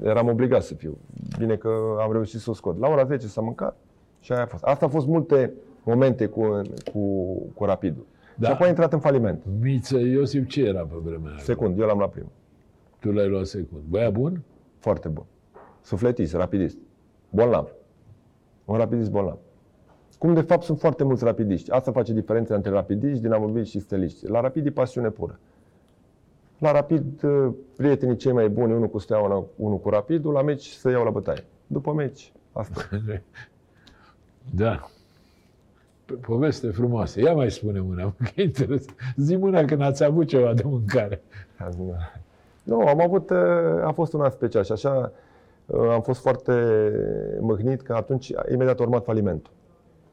[0.02, 0.98] Eram obligat să fiu.
[1.38, 1.68] Bine că
[2.00, 2.78] am reușit să o scot.
[2.78, 3.76] La ora 10 s-a mâncat
[4.20, 4.64] și aia a fost.
[4.64, 5.52] Asta a fost multe
[5.83, 6.61] momente cu,
[6.92, 8.07] cu, cu Rapidul.
[8.37, 8.46] Da.
[8.46, 9.42] Și apoi a intrat în faliment.
[9.61, 11.38] Miță Iosif ce era pe vremea aia?
[11.38, 12.31] Secund, eu l-am la primul.
[12.98, 13.83] Tu l-ai luat secund.
[13.88, 14.42] Băia bun?
[14.78, 15.24] Foarte bun.
[15.81, 16.78] Sufletist, rapidist.
[17.31, 17.74] Bolnav.
[18.64, 19.38] Un rapidist bolnav.
[20.18, 21.70] Cum de fapt sunt foarte mulți rapidiști.
[21.70, 24.26] Asta face diferența între rapidiști, dinamoviști și steliști.
[24.26, 25.38] La rapid e pasiune pură.
[26.62, 30.66] La rapid, uh, prietenii cei mai buni, unul cu steaua, unul cu rapidul, la meci
[30.68, 31.44] să iau la bătaie.
[31.66, 32.88] După meci, asta.
[34.57, 34.88] Da.
[36.05, 37.20] Pe- Poveste frumoasă.
[37.20, 38.96] Ia mai spune una, că e interesant.
[39.16, 41.22] Zi una când ați avut ceva de mâncare.
[42.62, 43.37] Nu, am avut, uh,
[43.85, 45.12] a fost un an special și așa
[45.66, 46.53] uh, am fost foarte
[47.40, 49.53] mâhnit că atunci, imediat a urmat falimentul.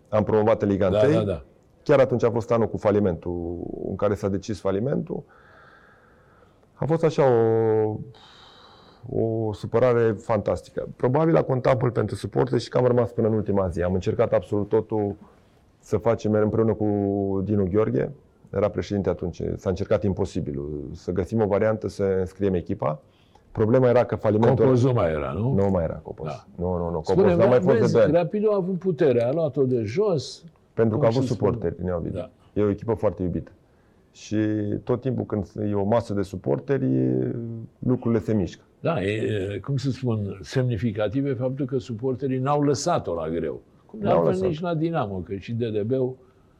[0.09, 1.13] Am promovat în Liga Da, 1.
[1.13, 1.43] da, da.
[1.83, 3.57] Chiar atunci a fost anul cu falimentul,
[3.89, 5.23] în care s-a decis falimentul.
[6.79, 7.95] A fost așa o,
[9.09, 10.87] o supărare fantastică.
[10.95, 13.81] Probabil a contat mult pentru suporte și că am rămas până în ultima zi.
[13.81, 15.15] Am încercat absolut totul
[15.79, 16.85] să facem împreună cu
[17.43, 18.11] Dinu Gheorghe,
[18.53, 23.01] era președinte atunci, s-a încercat imposibilul, să găsim o variantă să înscriem echipa.
[23.51, 24.65] Problema era că falimentul...
[24.65, 25.53] Copoz nu mai era, nu?
[25.53, 26.27] Nu mai era Copos.
[26.27, 26.45] Da.
[26.55, 26.99] Nu, nu, nu.
[26.99, 28.13] Copos Spune, n-a mai fost vezi, de doi ani.
[28.13, 30.43] Rapidul a avut putere, a luat-o de jos.
[30.73, 31.51] Pentru Cum că a avut se spune?
[31.51, 32.19] suporteri din Ovidiu.
[32.19, 32.29] Da.
[32.53, 33.51] E o echipă foarte iubită.
[34.11, 34.35] Și
[34.83, 36.87] tot timpul când e o masă de suporteri,
[37.79, 38.63] lucrurile se mișcă.
[38.79, 43.61] Da, e, cum să spun, semnificativ e faptul că suporterii n-au lăsat-o la greu.
[43.85, 44.47] Cum N-au n-au lăsat.
[44.47, 46.15] nici la Dinamo, că și DDB-ul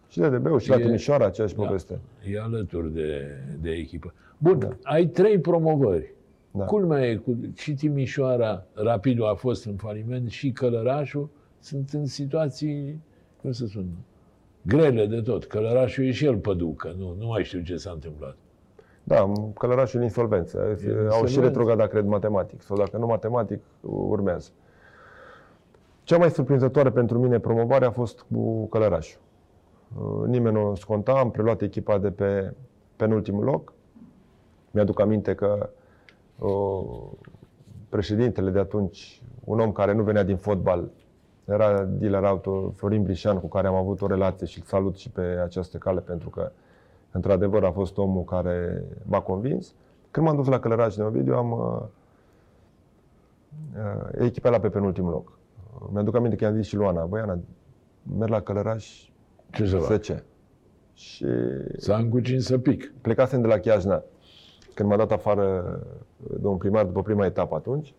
[0.07, 1.63] Și de DB și la E- Timișoara aceeași Da.
[1.63, 1.99] poveste.
[2.33, 3.21] e alături de,
[3.61, 4.13] de echipă.
[4.37, 6.13] Bun, ai trei promovări.
[6.51, 6.63] Da.
[6.65, 13.01] Culmea e cu și Timișoara, Rapidul a fost în faliment și Călărașul sunt în situații,
[13.41, 13.85] cum să spun,
[14.69, 15.45] grele de tot.
[15.45, 18.35] Călărașul e și el păducă, nu, nu mai știu ce s-a întâmplat.
[19.03, 20.57] Da, Călărașul în insolvență.
[20.57, 21.39] Au și insolvență.
[21.39, 22.61] retrogradat, cred, matematic.
[22.61, 24.49] Sau dacă nu matematic, urmează.
[26.03, 29.21] Cea mai surprinzătoare pentru mine promovare a fost cu Călărașul.
[29.97, 32.53] Uh, Nimeni nu o sconta, am preluat echipa de pe
[32.95, 33.73] penultimul loc.
[34.71, 35.69] Mi-aduc aminte că
[36.39, 37.01] uh,
[37.89, 40.89] președintele de atunci, un om care nu venea din fotbal,
[41.49, 45.09] era dealer auto Florin Brișan, cu care am avut o relație și îl salut și
[45.09, 46.51] pe această cale pentru că
[47.11, 49.73] într-adevăr a fost omul care m-a convins.
[50.11, 51.81] Când m-am dus la Călăraș de Ovidiu, am uh,
[53.75, 55.37] uh, echipa la pe penultimul loc.
[55.81, 57.39] Uh, Mi-aduc aminte că i-am zis și lui Ana, băi Ana,
[58.17, 59.09] merg la Călăraș
[59.51, 60.01] Ce să să fac?
[60.01, 60.23] ce?
[60.93, 61.25] Și
[61.77, 62.93] Să încucin să pic.
[63.01, 64.03] plecasem de la Chiajna.
[64.73, 65.79] Când m-a dat afară
[66.23, 67.93] uh, domnul primar după prima etapă atunci,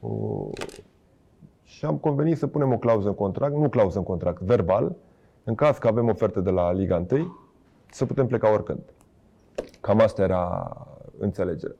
[0.00, 0.48] uh,
[1.64, 4.96] și am convenit să punem o clauză în contract, nu clauză în contract, verbal,
[5.44, 7.36] în caz că avem ofertă de la Liga 1,
[7.90, 8.82] să putem pleca oricând.
[9.80, 10.76] Cam asta era
[11.18, 11.76] înțelegerea.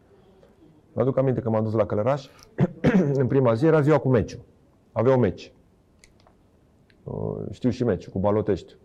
[0.93, 2.29] Mă aduc aminte că m-am dus la Călăraș,
[3.23, 4.41] în prima zi era ziua cu meciul.
[4.93, 5.53] Aveau meci.
[7.05, 8.77] Uh, Știu și meciul, cu Balotești.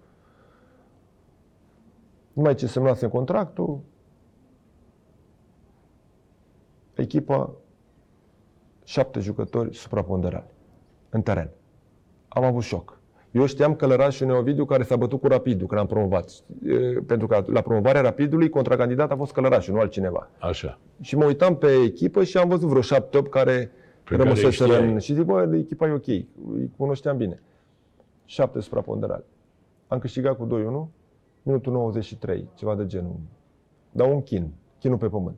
[2.34, 3.80] Numai ce semnasem contractul,
[6.94, 7.52] echipa,
[8.84, 10.56] șapte jucători supraponderali
[11.10, 11.50] în teren.
[12.28, 13.00] Am avut șoc.
[13.32, 16.30] Eu știam că Lărașul Neovidiu care s-a bătut cu Rapidul când am promovat.
[16.64, 16.74] E,
[17.08, 20.30] Pentru că la promovarea Rapidului, contracandidat a fost Călărașul, nu altcineva.
[20.40, 20.80] Așa.
[21.02, 23.72] Și mă uitam pe echipă și am văzut vreo șapte-opt care
[24.04, 24.92] Pe care rămăseseră îi știai.
[24.92, 25.00] în...
[25.00, 27.42] Și zic, bă, echipa e ok, îi cunoșteam bine.
[28.26, 29.24] Șapte supraponderali.
[29.88, 30.94] Am câștigat cu 2-1,
[31.44, 33.16] minutul 93, ceva de genul.
[33.92, 35.38] Dar un chin, chinul pe pământ.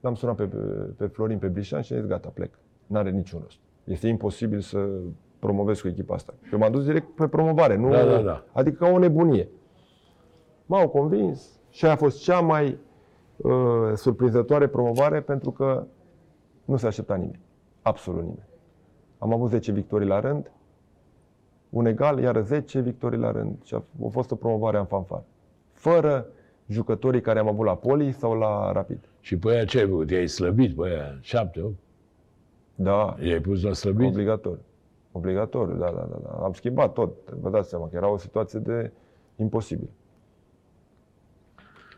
[0.00, 0.56] L-am sunat pe, pe,
[0.96, 2.58] pe Florin, pe Brișan și a zis, gata, plec.
[2.86, 3.58] N-are niciun rost.
[3.86, 4.88] Este imposibil să
[5.38, 6.34] promovez cu echipa asta.
[6.52, 7.90] Eu m-am dus direct pe promovare, nu...
[7.90, 8.44] Da, da, da.
[8.52, 9.48] Adică ca o nebunie.
[10.66, 12.78] M-au convins și aia a fost cea mai
[13.36, 15.86] uh, surprinzătoare promovare pentru că
[16.64, 17.40] nu se aștepta nimeni.
[17.82, 18.46] Absolut nimeni.
[19.18, 20.50] Am avut 10 victorii la rând,
[21.70, 23.62] un egal, iar 10 victorii la rând.
[23.64, 25.22] Și a a fost o promovare în fanfar.
[25.72, 26.26] Fără
[26.66, 28.98] jucătorii care am avut la Poli sau la Rapid.
[29.20, 30.10] Și pe aia ce ai făcut?
[30.10, 31.18] I-ai slăbit pe aia?
[31.20, 31.78] Șapte, opt?
[32.76, 34.06] Da, I-ai pus la slăbit?
[34.06, 34.64] obligatoriu.
[35.12, 36.44] Obligatoriu, da, da, da, da.
[36.44, 37.30] Am schimbat tot.
[37.30, 38.92] Vă dați seama că era o situație de
[39.36, 39.88] imposibil.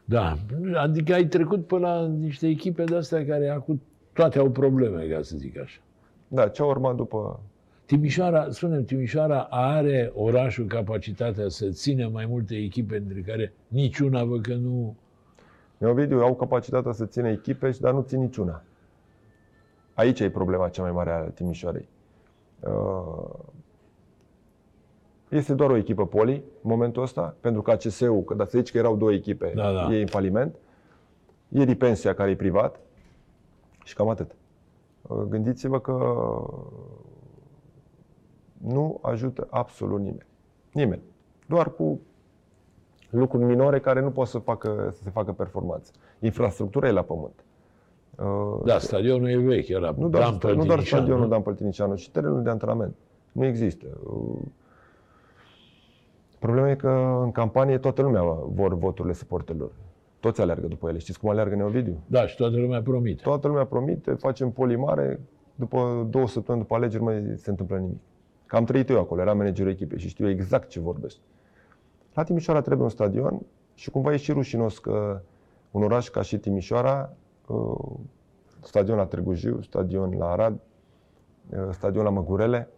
[0.05, 0.37] Da.
[0.75, 3.81] Adică ai trecut pe la niște echipe de astea care acum
[4.13, 5.81] toate au probleme, ca să zic așa.
[6.29, 7.41] Da, ce a urmat după...
[7.87, 14.41] Timișoara, spunem, Timișoara are orașul capacitatea să țină mai multe echipe, între care niciuna văd
[14.41, 14.97] că nu...
[15.79, 18.63] Neovidiu au capacitatea să țină echipe, dar nu țin niciuna.
[19.99, 21.89] Aici e problema cea mai mare a Timișoarei.
[22.61, 23.29] Uh,
[25.29, 28.71] Este doar o echipă poli în momentul ăsta, pentru că ACS-ul, că dacă să zici
[28.71, 29.95] că erau două echipe, Da, da.
[29.95, 30.57] e în faliment.
[31.49, 32.81] E Ripensia, care e privat,
[33.85, 34.31] și cam atât.
[35.03, 35.93] Uh, Gândiți-vă că
[38.59, 40.27] nu ajută absolut nimeni.
[40.73, 41.03] Nimeni.
[41.47, 42.01] Doar cu
[43.11, 45.93] lucruri minore care nu pot să, facă, să se facă performanță.
[46.19, 47.45] Infrastructura e la pământ.
[48.23, 51.29] Uh, Da, stadionul e vechi, era nu doar, Bram nu doar Păltiniceanu, stadionul nu?
[51.29, 52.95] Dan Păltiniceanu, ci terenul de antrenament.
[53.33, 53.87] Nu există.
[54.03, 54.39] Uh,
[56.39, 59.71] Problema e că în campanie toată lumea vor voturile suporterilor.
[60.21, 60.99] Toți aleargă după ele.
[60.99, 62.01] Știți cum aleargă Neovidiu?
[62.07, 63.23] Da, și toată lumea promite.
[63.23, 65.21] Toată lumea promite, facem poli mare,
[65.55, 67.99] după două săptămâni după alegeri nu mai se întâmplă nimic.
[68.47, 71.17] Că am trăit eu acolo, eram managerul echipei și știu exact ce vorbesc.
[72.15, 73.41] La Timișoara trebuie un stadion
[73.75, 75.21] și cumva e și rușinos că
[75.71, 77.28] un oraș ca și Timișoara, uh,
[78.63, 80.59] stadion la Târgu Jiu, stadion la Arad,
[81.51, 82.69] uh, stadion la Măgurele,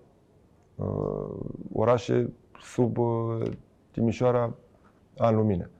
[0.76, 1.30] uh,
[1.72, 3.42] orașe sub uh,
[3.90, 4.54] Timișoara
[5.16, 5.70] an lumină.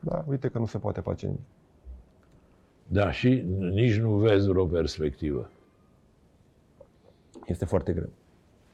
[0.00, 1.40] Da, uite că nu se poate face nimic.
[2.88, 5.50] Da, și nici nu vezi vreo perspectivă.
[7.46, 8.08] Este foarte greu.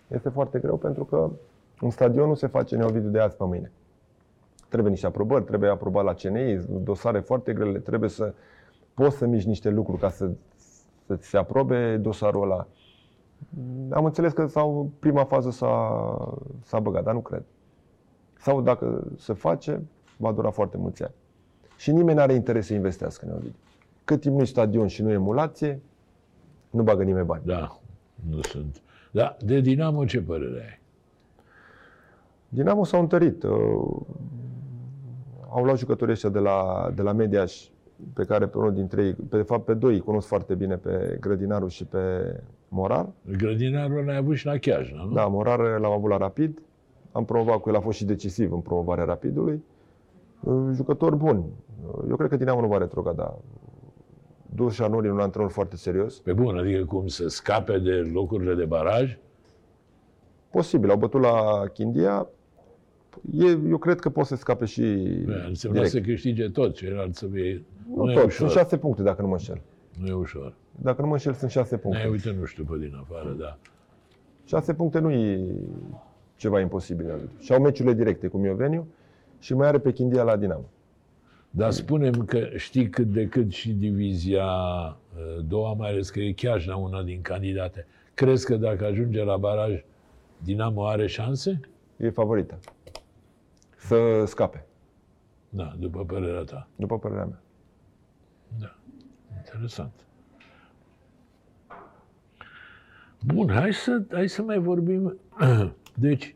[0.09, 1.31] Este foarte greu pentru că
[1.81, 3.73] un stadion nu se face neovidiu de azi pe mâine.
[4.69, 8.35] Trebuie niște aprobări, trebuie aprobat la CNI, dosare foarte grele, trebuie să
[8.95, 10.31] poți să miști niște lucruri ca să,
[11.07, 12.67] să ți se aprobe dosarul ăla.
[13.91, 17.43] Am înțeles că sau prima fază s-a, s-a băgat, dar nu cred.
[18.39, 19.83] Sau dacă se face,
[20.17, 21.15] va dura foarte mulți ani.
[21.77, 23.59] Și nimeni nu are interes să investească în Neovidiu.
[24.05, 25.81] Cât timp nu e stadion și nu e emulație,
[26.71, 27.43] nu bagă nimeni bani.
[27.45, 27.79] Da,
[28.29, 28.83] nu sunt.
[29.11, 30.81] Da, de Dinamo ce părere ai?
[32.49, 33.43] Dinamo s-au întărit.
[33.43, 34.01] Uh,
[35.49, 37.69] Au luat jucătorii ăștia de la, de la Mediaș,
[38.15, 40.77] pe care pe unul dintre ei, pe, de fapt pe doi, îi cunosc foarte bine,
[40.77, 41.99] pe Grădinaru și pe
[42.69, 43.09] Morar.
[43.37, 45.13] Grădinarul l-ai avut și la Chiajna, nu?
[45.13, 46.63] Da, Morar l-am avut la Rapid.
[47.13, 49.65] Am promovat cu el, a fost și decisiv în promovarea Rapidului.
[50.41, 51.45] Uh, Jucători buni.
[51.87, 53.39] Uh, Eu cred că Dinamo nu va retrograda.
[54.55, 56.21] Dus Șanuri un antrenor foarte serios.
[56.21, 59.19] Pe bun, adică cum să scape de locurile de baraj?
[60.51, 62.29] Posibil, au bătut la Chindia.
[63.39, 64.81] E, eu cred că pot să scape și
[65.25, 65.93] Bă, Însemna direct.
[65.93, 67.63] să câștige tot, ceilalți să fie...
[67.95, 68.49] Nu, Nu e tot, ușor.
[68.49, 69.61] sunt șase puncte dacă nu mă înșel.
[69.99, 70.55] Nu e ușor.
[70.83, 72.07] Dacă nu mă înșel, sunt șase Ne puncte.
[72.11, 73.59] uite, nu știu pe din afară, da.
[74.45, 75.41] Șase puncte nu e
[76.37, 77.29] ceva imposibil.
[77.39, 78.87] Și au meciurile directe cu Mioveniu
[79.39, 80.65] și mai are pe Chindia la Dinamo.
[81.51, 86.33] Dar spunem că știi cât de cât și divizia uh, doua, mai ales că e
[86.33, 87.87] Chiajna una din candidate.
[88.15, 89.85] Crezi că dacă ajunge la baraj,
[90.45, 91.61] Dinamo are șanse?
[91.97, 92.59] E favorită.
[93.87, 94.67] Să scape,
[95.49, 96.69] Da, după părerea ta.
[96.77, 97.43] după părerea mea.
[98.61, 98.77] Da,
[99.37, 99.93] interesant.
[103.27, 105.19] Bun, hai să, hai să mai vorbim.
[105.95, 106.35] Deci,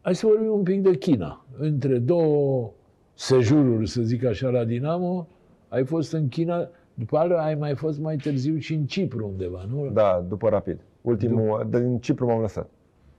[0.00, 1.44] hai să vorbim un pic de China.
[1.58, 2.70] Între două
[3.14, 5.28] sejururi, să zic așa, la Dinamo,
[5.68, 9.64] ai fost în China, după aceea ai mai fost mai târziu și în Cipru undeva,
[9.68, 9.90] nu?
[9.90, 10.80] Da, după rapid.
[11.00, 12.70] Ultimul, din Cipru m-am lăsat.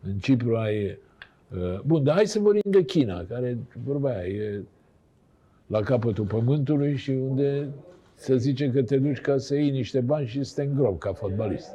[0.02, 0.98] În Cipru ai...
[1.56, 4.64] uh, Bun, dar hai să vorbim de China, care, vorba aia, e
[5.68, 7.70] la capătul pământului și unde
[8.14, 11.14] să zicem că te duci ca să iei niște bani și să te îngropi ca
[11.14, 11.72] fotbalist.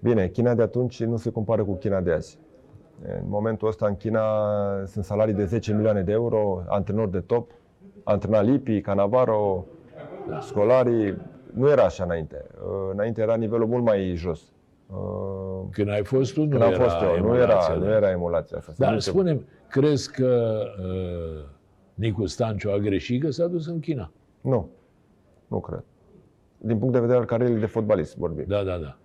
[0.00, 2.38] Bine, China de atunci nu se compară cu China de azi.
[3.02, 4.22] În momentul ăsta în China
[4.86, 7.50] sunt salarii de 10 milioane de euro, antrenori de top,
[8.04, 9.66] antrenat Lipi, Canavaro,
[10.40, 11.16] Scolari.
[11.54, 12.44] Nu era așa înainte.
[12.54, 14.52] Uh, Înainte era nivelul mult mai jos.
[15.62, 17.86] Uh, Când ai fost tu, nu Când am era fost eu, nu emulația, era, da.
[17.86, 18.72] nu era emulația asta.
[18.78, 21.44] Dar Nu se- spunem, crezi că uh,
[21.94, 24.10] Nicu Stanciu a greșit că s-a dus în China?
[24.40, 24.68] Nu,
[25.46, 25.84] nu cred.
[26.58, 28.44] Din punct de vedere al carierei de fotbalist vorbim.
[28.48, 28.96] Da, da, da.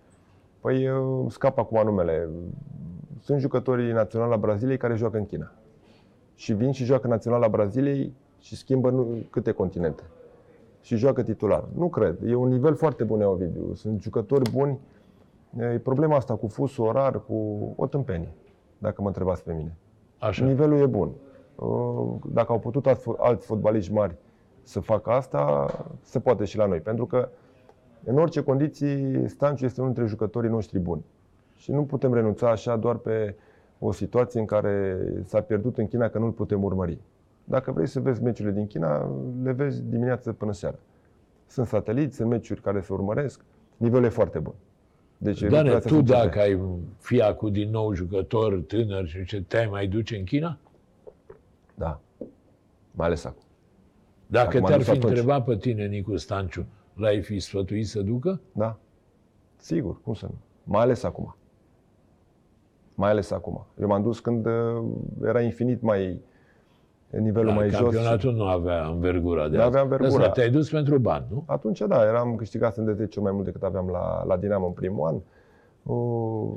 [0.60, 2.28] Păi uh, scap acum numele.
[3.20, 5.52] Sunt jucătorii naționali la Braziliei care joacă în China.
[6.34, 10.02] Și vin și joacă național la Braziliei și schimbă nu, câte continente.
[10.80, 11.64] Și joacă titular.
[11.76, 12.16] Nu cred.
[12.26, 13.74] E un nivel foarte bun, Ovidiu.
[13.74, 14.78] Sunt jucători buni.
[15.56, 17.34] E problema asta cu fusul orar, cu
[17.76, 18.32] o tâmpenie,
[18.78, 19.76] dacă mă întrebați pe mine.
[20.18, 20.44] Așa.
[20.44, 21.10] Nivelul e bun.
[21.54, 24.16] Uh, Dacă au putut alți, fo- alți fotbaliști mari
[24.62, 25.66] să facă asta,
[26.02, 26.80] se poate și la noi.
[26.80, 27.28] Pentru că,
[28.04, 31.04] în orice condiții, Stanciu este unul dintre jucătorii noștri buni.
[31.56, 33.34] Și nu putem renunța așa doar pe
[33.78, 36.98] o situație în care s-a pierdut în China că nu-l putem urmări.
[37.44, 39.10] Dacă vrei să vezi meciurile din China,
[39.42, 40.76] le vezi dimineață până seara.
[41.46, 43.44] Sunt sateliți, sunt meciuri care se urmăresc,
[43.76, 44.54] nivelul e foarte bun.
[45.18, 46.24] Deci, Dane, lucrurile astea tu sunt certe.
[46.26, 46.60] dacă ai
[46.98, 50.58] fi acum din nou jucător tânăr și ce te-ai mai duce în China?
[51.74, 52.00] Da.
[52.90, 53.42] Mai ales acum.
[54.26, 55.08] Dacă Acum te-ar dus fi atunci.
[55.08, 58.40] întrebat pe tine, Nicu Stanciu, l-ai fi sfătuit să ducă?
[58.52, 58.78] Da.
[59.56, 60.34] Sigur, cum să nu.
[60.64, 61.36] Mai ales acum.
[62.94, 63.66] Mai ales acum.
[63.80, 64.84] Eu m-am dus când uh,
[65.24, 66.18] era infinit mai în
[67.10, 67.80] nivelul Dar mai jos.
[67.80, 69.68] campionatul nu avea învergura de Nu azi.
[69.70, 70.10] avea învergura.
[70.10, 71.42] Ăsta te-ai dus pentru bani, nu?
[71.46, 74.72] Atunci, da, eram câștigat de 10 ori mai mult decât aveam la, la Dinamo în
[74.72, 75.14] primul an.
[75.94, 76.54] Uh,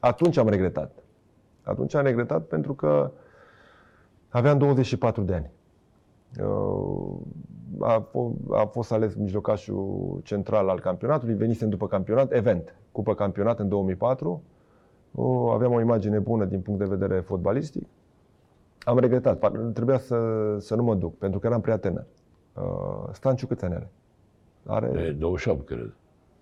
[0.00, 0.92] Atunci am regretat.
[1.62, 3.10] Atunci am regretat pentru că
[4.28, 5.50] aveam 24 de ani.
[6.48, 7.16] Uh,
[7.80, 13.58] A, f- a fost ales mijlocașul central al campionatului, venisem după campionat, event, cupă campionat
[13.58, 14.42] în 2004.
[15.10, 17.86] Uh, Aveam o imagine bună din punct de vedere fotbalistic.
[18.84, 22.06] Am regretat, par- trebuia să, să nu mă duc, pentru că eram prea tânăr.
[22.54, 23.90] Uh, Stanciu câți ani are?
[24.66, 25.94] Are De 28, cred.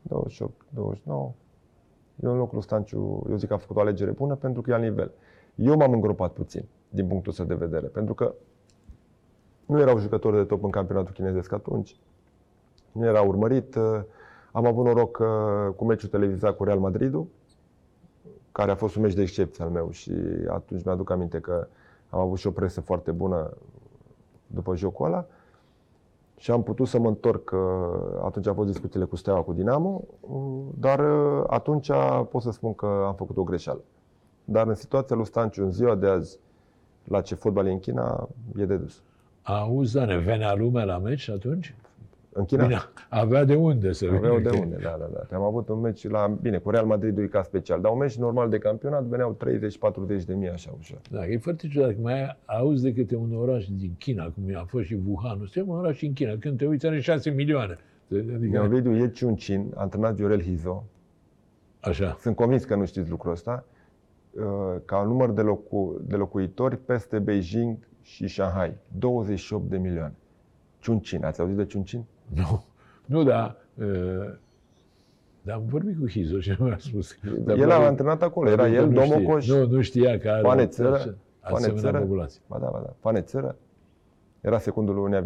[0.02, 1.32] 28, 29.
[2.22, 4.70] Eu în locul lui Stanciu, eu zic că a făcut o alegere bună pentru că
[4.70, 5.10] e al nivel.
[5.54, 8.34] Eu m-am îngropat puțin, din punctul ăsta de vedere, pentru că
[9.66, 11.96] nu erau jucători de top în campionatul chinezesc atunci.
[12.92, 13.74] Nu era urmărit.
[13.74, 14.00] Uh,
[14.52, 17.26] Am avut noroc uh, cu meciul televizat cu Real Madridul,
[18.52, 20.12] care a fost un meci de excepție al meu și
[20.48, 21.66] atunci mi-aduc aminte că
[22.10, 23.50] am avut și o presă foarte bună
[24.46, 25.26] după jocul ăla
[26.38, 30.02] și am putut să mă întorc, uh, atunci au fost discuțiile cu Steaua, cu Dinamo,
[30.20, 30.38] uh,
[30.78, 31.90] dar uh, atunci
[32.30, 33.80] pot să spun că am făcut o greșeală.
[34.44, 36.38] Dar în situația lui Stanciu, în ziua de azi,
[37.04, 39.02] la ce fotbal e în China, e de dus.
[39.42, 41.74] Auzi, Dane, venea lumea la meci atunci?
[42.38, 42.78] În China Bine,
[43.08, 44.50] avea de unde să aveau vină.
[44.50, 45.36] de că- unde, da, da, da.
[45.36, 48.16] Am avut un meci la, bine, cu Real Madrid e ca special, dar un meci
[48.16, 50.98] normal de campionat veneau 30-40 de mii așa ușor.
[51.10, 54.64] Da, e foarte ciudat că mai auzi de câte un oraș din China, cum a
[54.68, 55.38] fost și Wuhan.
[55.46, 56.32] Suntem un oraș în China.
[56.40, 57.78] Când te uiți, are 6 milioane.
[58.12, 60.84] Adică, Neovidiu e Ciuncin, antrenat Viorel Hizo,
[61.80, 62.16] așa.
[62.20, 63.64] sunt convins că nu știți lucrul ăsta,
[64.30, 64.42] uh,
[64.84, 68.74] ca număr de, locu- de locuitori peste Beijing și Shanghai.
[68.98, 70.14] 28 de milioane.
[70.80, 72.04] Ciuncin, ați auzit de Ciuncin?
[72.34, 72.64] Nu,
[73.04, 73.56] nu, da.
[73.74, 73.86] Uh,
[75.42, 77.16] dar am vorbit cu Hizo și nu mi-a spus.
[77.22, 79.14] Dar el a probabil- antrenat acolo, era probabil el, că nu știe.
[79.16, 81.98] Domocoș, Nu, nu știa că are Pane o- țără, așa- Pane asemenea țără.
[82.00, 82.40] populație.
[82.46, 83.56] Ba da, ba da, Pane țără,
[84.40, 85.24] era secundul lui Unea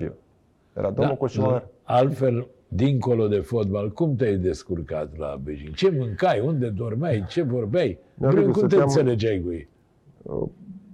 [0.76, 1.66] Era Domocoș și da, Măr.
[1.82, 5.74] altfel, dincolo de fotbal, cum te-ai descurcat la Beijing?
[5.74, 6.40] Ce mâncai?
[6.40, 7.24] Unde dormeai?
[7.28, 7.98] Ce vorbeai?
[8.14, 9.68] Mi-a Cum venit cum să te te-am- înțelegeai cu ei?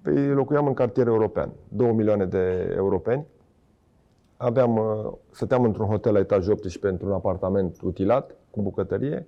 [0.02, 3.24] Păi locuiam în cartier european, 2 milioane de europeni.
[4.41, 9.26] Aveam, uh, stăteam într-un hotel la etajul 18 într-un apartament utilat, cu bucătărie.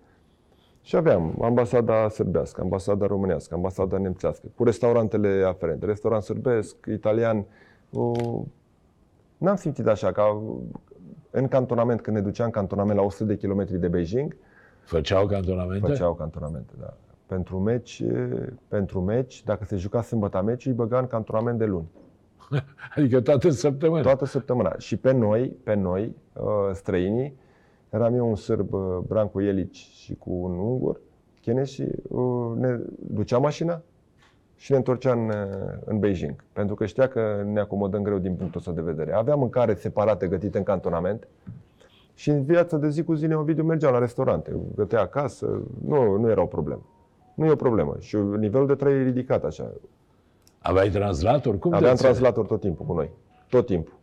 [0.82, 7.44] Și aveam ambasada sârbească, ambasada românească, ambasada nemțească, cu restaurantele aferente, restaurant sârbesc, italian.
[7.90, 8.40] Uh,
[9.36, 10.42] N-am simțit așa, ca
[11.30, 14.36] în cantonament, când ne duceam în cantonament la 100 de kilometri de Beijing,
[14.90, 15.86] Făceau cantonamente?
[15.86, 16.94] Făceau cantonamente, da.
[17.26, 21.64] Pentru meci, e, pentru meci, dacă se juca sâmbătă meciul, îi băga în cantonament de
[21.64, 21.88] luni.
[22.96, 24.02] Adică toată săptămâna.
[24.02, 24.74] Toată săptămâna.
[24.78, 27.36] Și pe noi, pe noi, uh, străinii,
[27.90, 31.00] eram eu un sârb, uh, Branco Ielici și cu un ungur,
[31.40, 33.82] chinez și uh, ne ducea mașina
[34.56, 36.44] și ne întorcea în, uh, în Beijing.
[36.52, 39.12] Pentru că știa că ne acomodăm greu din punctul ăsta de vedere.
[39.12, 41.28] Aveam mâncare separată gătită în cantonament
[42.14, 46.30] și în viața de zi cu zi, Ovidiu mergeam la restaurante, gătea acasă, nu, nu
[46.30, 46.82] era o problemă.
[47.34, 47.96] Nu e o problemă.
[47.98, 49.72] Și nivelul de trai e ridicat așa.
[50.62, 51.58] Aveai translator?
[51.58, 52.18] Cum te Aveam înțelegi?
[52.18, 53.10] translator tot timpul cu noi.
[53.48, 53.98] Tot timpul.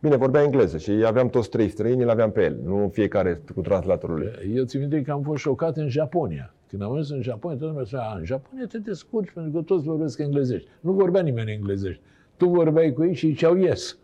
[0.00, 3.60] Bine, vorbea engleză și aveam toți trei străini, îl aveam pe el, nu fiecare cu
[3.60, 4.54] translatorul lui.
[4.56, 6.54] Eu țin minte că am fost șocat în Japonia.
[6.68, 9.60] Când am ajuns în Japonia, toată lumea spunea, "A, în Japonia te descurci pentru că
[9.60, 10.68] toți vorbesc englezești.
[10.80, 12.00] Nu vorbea nimeni englezești.
[12.36, 13.98] Tu vorbeai cu ei și ziceau yes.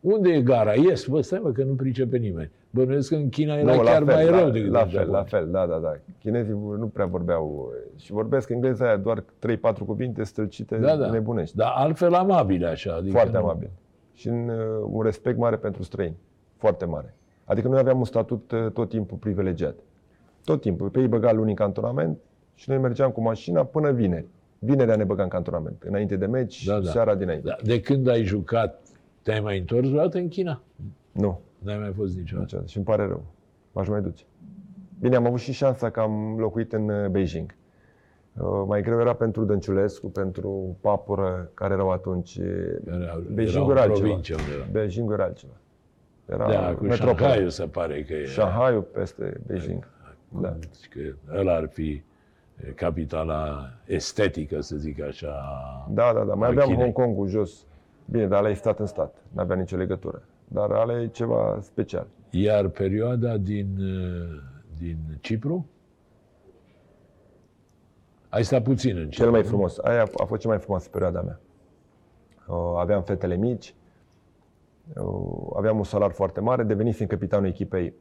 [0.00, 0.74] Unde e gara?
[0.74, 2.50] Yes, bă, stai mă, că nu pricepe nimeni.
[2.78, 5.18] Bănuiesc că în China era Nu, chiar mai la, rău decât la în fel, Japonia.
[5.18, 5.92] la fel, da, da, da.
[6.20, 11.10] Chinezii nu prea vorbeau și vorbesc engleza aia, doar 3-4 cuvinte străcite, Da, da.
[11.10, 11.56] nebunești.
[11.56, 12.94] Dar altfel amabile așa.
[12.94, 13.70] Adică Foarte nu- amabil.
[14.14, 16.16] Și în, uh, un respect mare pentru străini.
[16.56, 17.14] Foarte mare.
[17.44, 19.74] Adică noi aveam un statut uh, tot timpul privilegiat.
[20.44, 20.88] Tot timpul.
[20.88, 22.18] Pe ei băga luni în cantonament
[22.54, 24.26] și noi mergeam cu mașina până vineri.
[24.58, 25.82] Vinerea ne băga în cantonament.
[25.86, 26.90] Înainte de meci, Da, da.
[26.90, 27.48] seara dinainte.
[27.48, 27.56] Da.
[27.64, 28.80] De când ai jucat,
[29.22, 30.62] te-ai mai întors vreodată în China?
[31.20, 32.40] Nu, N-ai mai fost niciodată.
[32.44, 32.68] niciodată.
[32.70, 33.22] Și îmi pare rău.
[33.72, 34.24] M-aș mai duce.
[35.00, 37.54] Bine, am avut și șansa că am locuit în uh, Beijing.
[38.40, 42.36] Uh, Mai greu era pentru Dănciulescu, pentru Papură, care erau atunci.
[42.86, 44.06] Era, Beijingul era era o altceva.
[44.06, 44.64] provincie unde era.
[44.72, 45.52] Beijingul era altceva.
[46.26, 47.16] Era Da, cu metropolă.
[47.28, 48.24] Shanghai se pare că e.
[48.24, 49.88] Shanghai peste Beijing.
[50.40, 50.56] Da.
[50.90, 51.00] Că
[51.38, 52.02] ăla ar fi
[52.56, 55.34] e, capitala estetică, să zic așa.
[55.90, 56.34] Da, da, da.
[56.34, 56.82] Mai a aveam Chinei.
[56.82, 57.66] Hong Kongul jos.
[58.04, 59.14] Bine, dar ăla e stat în stat.
[59.32, 60.22] N-avea nicio legătură.
[60.48, 62.06] Dar ăla e ceva special.
[62.30, 64.40] Iar perioada din, uh,
[64.78, 65.66] din Cipru?
[68.28, 69.16] Ai stat puțin în Cipru.
[69.22, 69.46] Cel mai nu?
[69.46, 69.78] frumos.
[69.78, 71.40] Aia a fost cea mai frumoasă perioada mea.
[72.46, 73.74] Uh, Aveam fetele mici,
[74.96, 77.94] uh, aveam un salar foarte mare, devenisem capitanul echipei.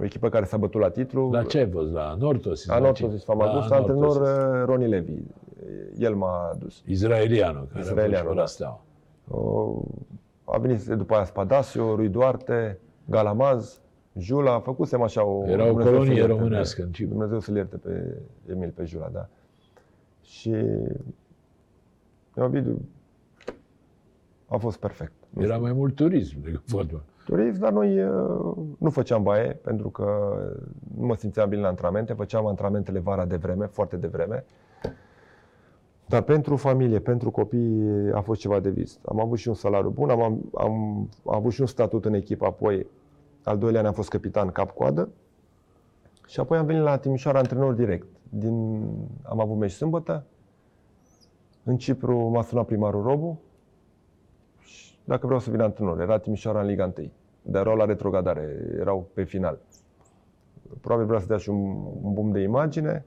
[0.00, 1.30] O echipă care s-a bătut la titlu.
[1.30, 1.92] La ce ai fost?
[1.92, 2.66] La Nortosis?
[2.66, 3.24] La Anortosis ce?
[3.24, 4.60] Famagus, La antrenor Anortosis.
[4.60, 5.22] uh, Ronnie Levy.
[5.98, 6.82] El m-a dus.
[6.86, 8.66] Izraelianul, care Izraelianul, a fost și da.
[8.66, 8.76] la
[9.26, 9.74] Steaua.
[10.44, 12.78] Uh, A venit după aia Spadasio, Rui Duarte,
[13.08, 13.80] Galamaz,
[14.18, 15.44] Jula, făcusem așa o...
[15.48, 17.12] Era o Dumnezeu colonie să-l ierte românească pe- în Cipru.
[17.12, 18.16] Dumnezeu să-l ierte pe
[18.50, 19.28] Emil, pe Jula, da.
[20.22, 20.54] Și
[22.36, 22.88] Ovidiu
[24.46, 25.12] a fost perfect.
[25.30, 27.02] Nu Era mai mult turism decât fotbal.
[27.24, 30.36] turism, dar noi uh, nu făceam baie pentru că
[30.98, 34.44] nu mă simțeam bine la antrenamente, făceam antrenamentele vara de vreme, foarte de vreme.
[36.14, 38.98] Dar pentru familie, pentru copii a fost ceva de vis.
[39.04, 42.46] Am avut și un salariu bun, am, am, am avut și un statut în echipă,
[42.46, 42.86] apoi
[43.44, 45.08] al doilea an am fost capitan cap-coadă
[46.26, 48.06] și apoi am venit la Timișoara antrenor direct.
[48.28, 48.82] Din,
[49.22, 50.26] am avut meci sâmbătă,
[51.64, 53.40] în Cipru m-a sunat primarul Robu
[54.58, 56.00] și dacă vreau să vin antrenor.
[56.00, 57.10] Era Timișoara în Liga 1,
[57.42, 59.58] dar erau la retrogradare, erau pe final.
[60.80, 63.04] Probabil vrea să dea și un, un boom de imagine.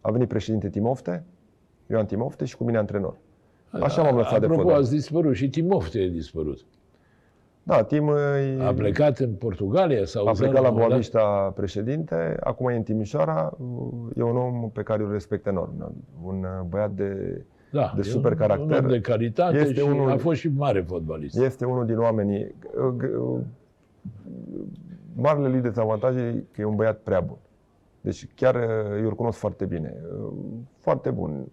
[0.00, 1.24] A venit președinte Timofte,
[1.86, 3.16] Ioan Timofte și cu mine antrenor.
[3.70, 4.80] Așa m-am lăsat de Apropo, fotbal.
[4.80, 6.58] ați dispărut și Timofte e dispărut.
[7.62, 12.76] Da, Tim îi- A plecat în Portugalia sau a plecat la Boavista președinte, acum e
[12.76, 13.56] în Timișoara.
[14.16, 15.94] E un om pe care îl respect enorm.
[16.24, 17.40] Un băiat de...
[17.72, 18.78] da, de e super un, caracter.
[18.78, 21.38] Un om de calitate Este și unul- a fost și mare fotbalist.
[21.38, 22.54] Este unul din oamenii...
[25.14, 27.36] Marele lui dezavantaj e că e un băiat prea bun.
[28.00, 28.54] Deci chiar
[29.00, 29.94] eu îl cunosc foarte bine.
[30.78, 31.46] Foarte bun.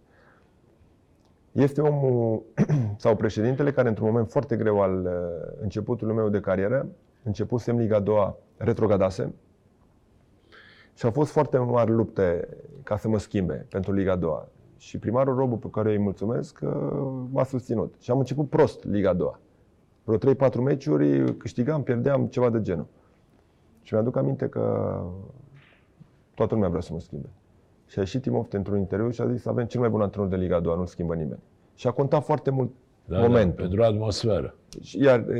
[1.53, 2.43] Este omul
[2.97, 6.87] sau președintele care într-un moment foarte greu al uh, începutului meu de carieră,
[7.23, 9.33] începusem Liga a doua, retrogradasem
[10.93, 12.47] și au fost foarte mari lupte
[12.83, 14.47] ca să mă schimbe pentru Liga a doua.
[14.77, 16.71] Și primarul Robu, pe care îi mulțumesc, uh,
[17.31, 17.95] m-a susținut.
[17.99, 19.39] Și am început prost Liga a doua.
[20.03, 22.87] Vreo 3-4 meciuri câștigam, pierdeam, ceva de genul.
[23.81, 24.95] Și mi-aduc aminte că
[26.33, 27.29] toată lumea vrea să mă schimbe.
[27.93, 30.35] Și a ieșit Timofte într-un interviu și a zis avem cel mai bun antrenor de
[30.35, 31.39] Liga a doua, nu-l schimbă nimeni.
[31.75, 32.71] Și a contat foarte mult
[33.05, 33.55] Da, momentul.
[33.55, 34.55] Da, pentru atmosferă.
[34.81, 35.35] Și Iar uh,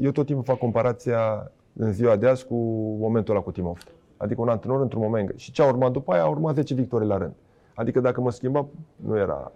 [0.00, 2.54] eu tot timpul fac comparația în ziua de azi cu
[3.00, 3.90] momentul ăla cu Timofte.
[4.16, 5.32] Adică un antrenor într-un moment.
[5.36, 6.22] Și ce a urmat după aia?
[6.22, 7.32] A urmat 10 victorii la rând.
[7.74, 8.66] Adică dacă mă schimba,
[8.96, 9.52] nu era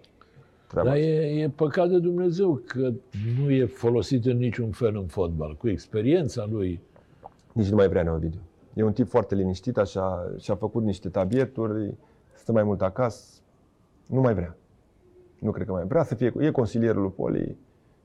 [0.67, 0.89] treaba.
[0.89, 1.07] Dar asta.
[1.09, 2.93] e, e păcat de Dumnezeu că
[3.41, 5.57] nu e folosit în niciun fel în fotbal.
[5.57, 6.81] Cu experiența lui,
[7.53, 8.41] Nici nu mai vrea Neovidiu.
[8.75, 11.95] E un tip foarte liniștit, așa, și-a făcut niște tabieturi,
[12.41, 13.41] stă mai mult acasă,
[14.07, 14.57] nu mai vrea.
[15.39, 17.57] Nu cred că mai vrea să fie, e consilierul lui Poli,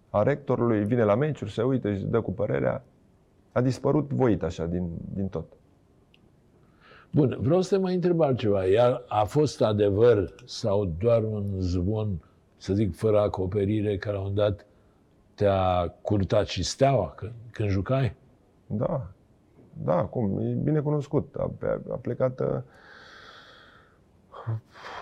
[0.09, 2.83] a rectorului, vine la meciuri, se uită și dă cu părerea.
[3.51, 5.45] A dispărut voit așa din, din tot.
[7.11, 8.67] Bun, vreau să te mai întreb altceva.
[8.67, 12.23] Ea a fost adevăr sau doar un zvon,
[12.57, 14.65] să zic, fără acoperire, care la un dat
[15.33, 18.15] te-a curtat și steaua când, când jucai?
[18.67, 19.07] Da,
[19.83, 21.35] da, cum, e bine cunoscut.
[21.35, 22.41] A, a, a plecat...
[24.49, 24.55] uh,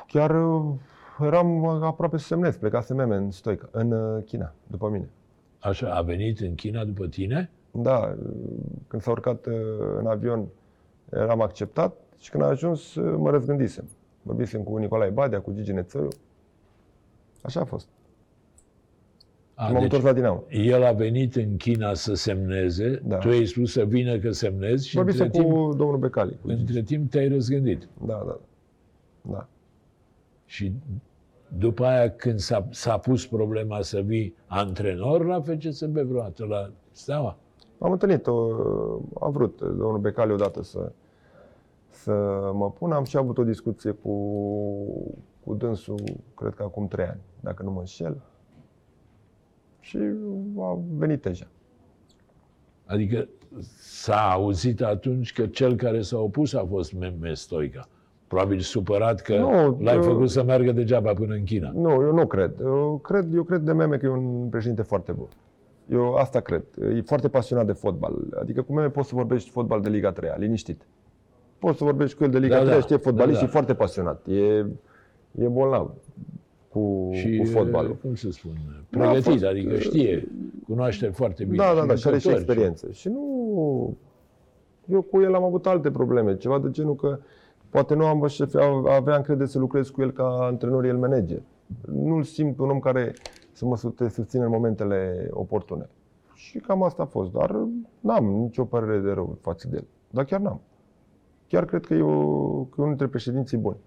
[0.08, 0.64] Chiar uh,
[1.22, 5.10] eram aproape să semnez, plecase meme în Stoica, în uh, China, după mine.
[5.60, 7.50] Așa, a venit în China după tine?
[7.72, 8.16] Da,
[8.88, 9.54] când s-a urcat uh,
[10.00, 10.48] în avion,
[11.12, 13.86] eram acceptat și când a ajuns, uh, mă răzgândisem.
[14.22, 16.08] Vorbisem cu Nicolae Badea, cu Gigi Nețăiu.
[17.42, 17.88] Așa a fost.
[19.56, 20.44] A, M-am întors la Dinamo.
[20.50, 23.18] el a venit în China să semneze, Da.
[23.18, 26.38] tu ai spus să vină că semnezi și Vorbisem între cu timp, domnul Becali.
[26.42, 26.60] Cu Gigi.
[26.60, 27.88] între timp te-ai răzgândit.
[28.06, 28.40] Da, da,
[29.24, 29.32] da.
[29.32, 29.48] da.
[30.46, 30.74] Și
[31.58, 37.38] după aia, când s-a, s-a pus problema să vii antrenor la FCSB vreodată, la Steaua?
[37.80, 38.48] Am întâlnit, o,
[39.20, 40.92] a vrut domnul Becali odată să,
[41.90, 42.12] să
[42.54, 42.92] mă pun.
[42.92, 44.14] Am și avut o discuție cu,
[45.44, 46.00] cu dânsul,
[46.36, 48.22] cred că acum trei ani, dacă nu mă înșel.
[49.80, 50.00] Și
[50.60, 51.48] a venit deja.
[52.86, 53.28] Adică
[53.80, 57.88] s-a auzit atunci că cel care s-a opus a fost Meme Stoica.
[58.34, 61.72] Probabil supărat că Nu, l-ai eu- făcut să meargă degeaba până în China.
[61.76, 62.52] Nu, eu nu cred.
[62.62, 65.28] Eu cred, eu cred de meme că e un președinte foarte bun.
[65.92, 66.64] Eu asta cred.
[66.96, 68.16] E foarte pasionat de fotbal.
[68.40, 70.82] Adică cu meme poți să vorbești fotbal de Liga 3 liniștit.
[71.60, 72.80] Poți să vorbești cu el de Liga Da, 3 da.
[72.82, 73.46] știe fotbalist Da, da.
[73.46, 74.28] și e foarte pasionat.
[74.28, 74.66] E,
[75.44, 75.92] e bolnav
[76.70, 77.96] cu, Și, cu fotbalul.
[78.02, 78.52] cum să spun,
[78.90, 80.28] Da, a pregătit, fost, adică știe,
[80.68, 81.58] cunoaște foarte bine.
[81.64, 82.88] Da, da, da, și are și jucători, experiență.
[82.92, 83.98] Și nu...
[84.86, 87.20] Eu cu el am avut alte probleme, ceva de genul că
[87.74, 88.30] poate nu am
[88.88, 91.42] avea încredere să lucrez cu el ca antrenor, el manager.
[91.92, 93.14] Nu-l simt un om care
[93.52, 95.90] să mă te susține în momentele oportune.
[96.34, 97.56] Și cam asta a fost, dar
[98.00, 99.86] n-am nicio părere de rău față de el.
[100.10, 100.62] Dar chiar n-am.
[101.48, 102.10] Chiar cred că e, o,
[102.64, 103.78] că e unul dintre președinții buni,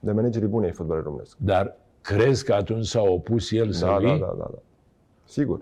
[0.00, 1.36] de managerii buni ai fotbalului românesc.
[1.40, 4.06] Dar crezi că atunci s-a opus el să Da, vii?
[4.06, 4.58] da, da, da, da.
[5.24, 5.60] Sigur.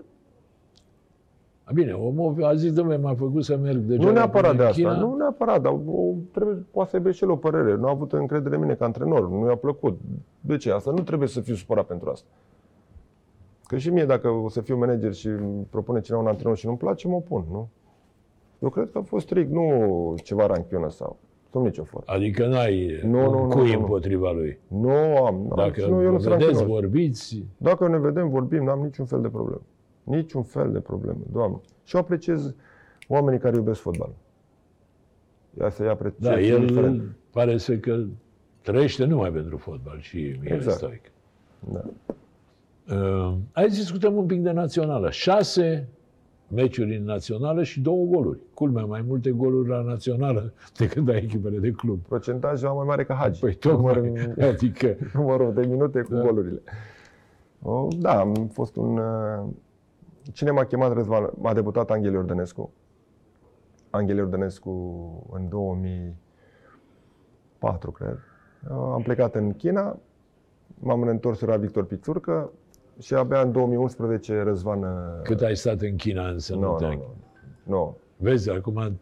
[1.63, 4.61] A, Bine, omul a zis, domnule, m-a făcut să merg degeaba Nu neapărat până de
[4.63, 4.97] în asta, China.
[5.07, 7.75] nu neapărat, dar o, trebuie, poate să aibă și el o părere.
[7.75, 9.99] Nu a avut încredere în mine ca antrenor, nu i-a plăcut.
[10.41, 10.71] De ce?
[10.71, 12.27] Asta nu trebuie să fiu supărat pentru asta.
[13.67, 16.65] Că și mie, dacă o să fiu manager și îmi propune cineva un antrenor și
[16.65, 17.69] nu-mi place, mă opun, nu?
[18.59, 21.17] Eu cred că a fost strict, nu ceva ranchiună sau
[21.51, 22.05] sub nicio formă.
[22.13, 23.79] Adică n-ai Nu, nu, un nu, cui nu, nu.
[23.79, 24.59] împotriva lui.
[24.67, 24.89] Nu
[25.25, 25.53] am.
[25.55, 26.79] Dacă nu, eu nu sunt vedeți, rancunios.
[26.81, 29.61] vorbiți, Dacă ne vedem, vorbim, n-am niciun fel de problemă.
[30.03, 31.57] Niciun fel de problemă, Doamne.
[31.83, 32.53] Și eu apreciez
[33.07, 34.15] oamenii care iubesc fotbalul.
[35.59, 36.19] Ia să-i apreciez.
[36.29, 37.01] da, el indiferent.
[37.31, 38.03] pare să că
[38.61, 40.77] trăiește numai pentru fotbal și Mihai Exact.
[40.77, 41.01] Stoic.
[41.73, 41.83] Da.
[42.95, 45.09] Uh, hai să discutăm un pic de națională.
[45.09, 45.87] Șase
[46.47, 48.39] meciuri în națională și două goluri.
[48.53, 51.99] Culmea, mai multe goluri la națională decât la echipele de club.
[52.07, 53.39] Procentajul mai mare ca Hagi.
[53.39, 56.21] Păi tocmai, Numărul- adică numărul de minute cu Da.
[56.21, 56.61] golurile.
[57.61, 58.99] O, da, am fost un...
[60.27, 61.29] uh, Cine m-a chemat Răzvan?
[61.35, 62.71] M-a debutat Anghel Iordănescu.
[63.89, 64.71] Anghel Iordănescu
[65.31, 68.17] în 2004, cred.
[68.69, 69.97] Uh, Am plecat în China,
[70.79, 72.51] m-am întors la Victor Pițurcă
[72.99, 74.83] și abia în 2011 Răzvan...
[74.83, 74.89] uh,
[75.23, 76.95] cât ai stat în China însă, Nu, nu, nu, te-ai...
[76.95, 77.13] nu.
[77.63, 77.97] Nu.
[78.17, 78.99] Vezi, acum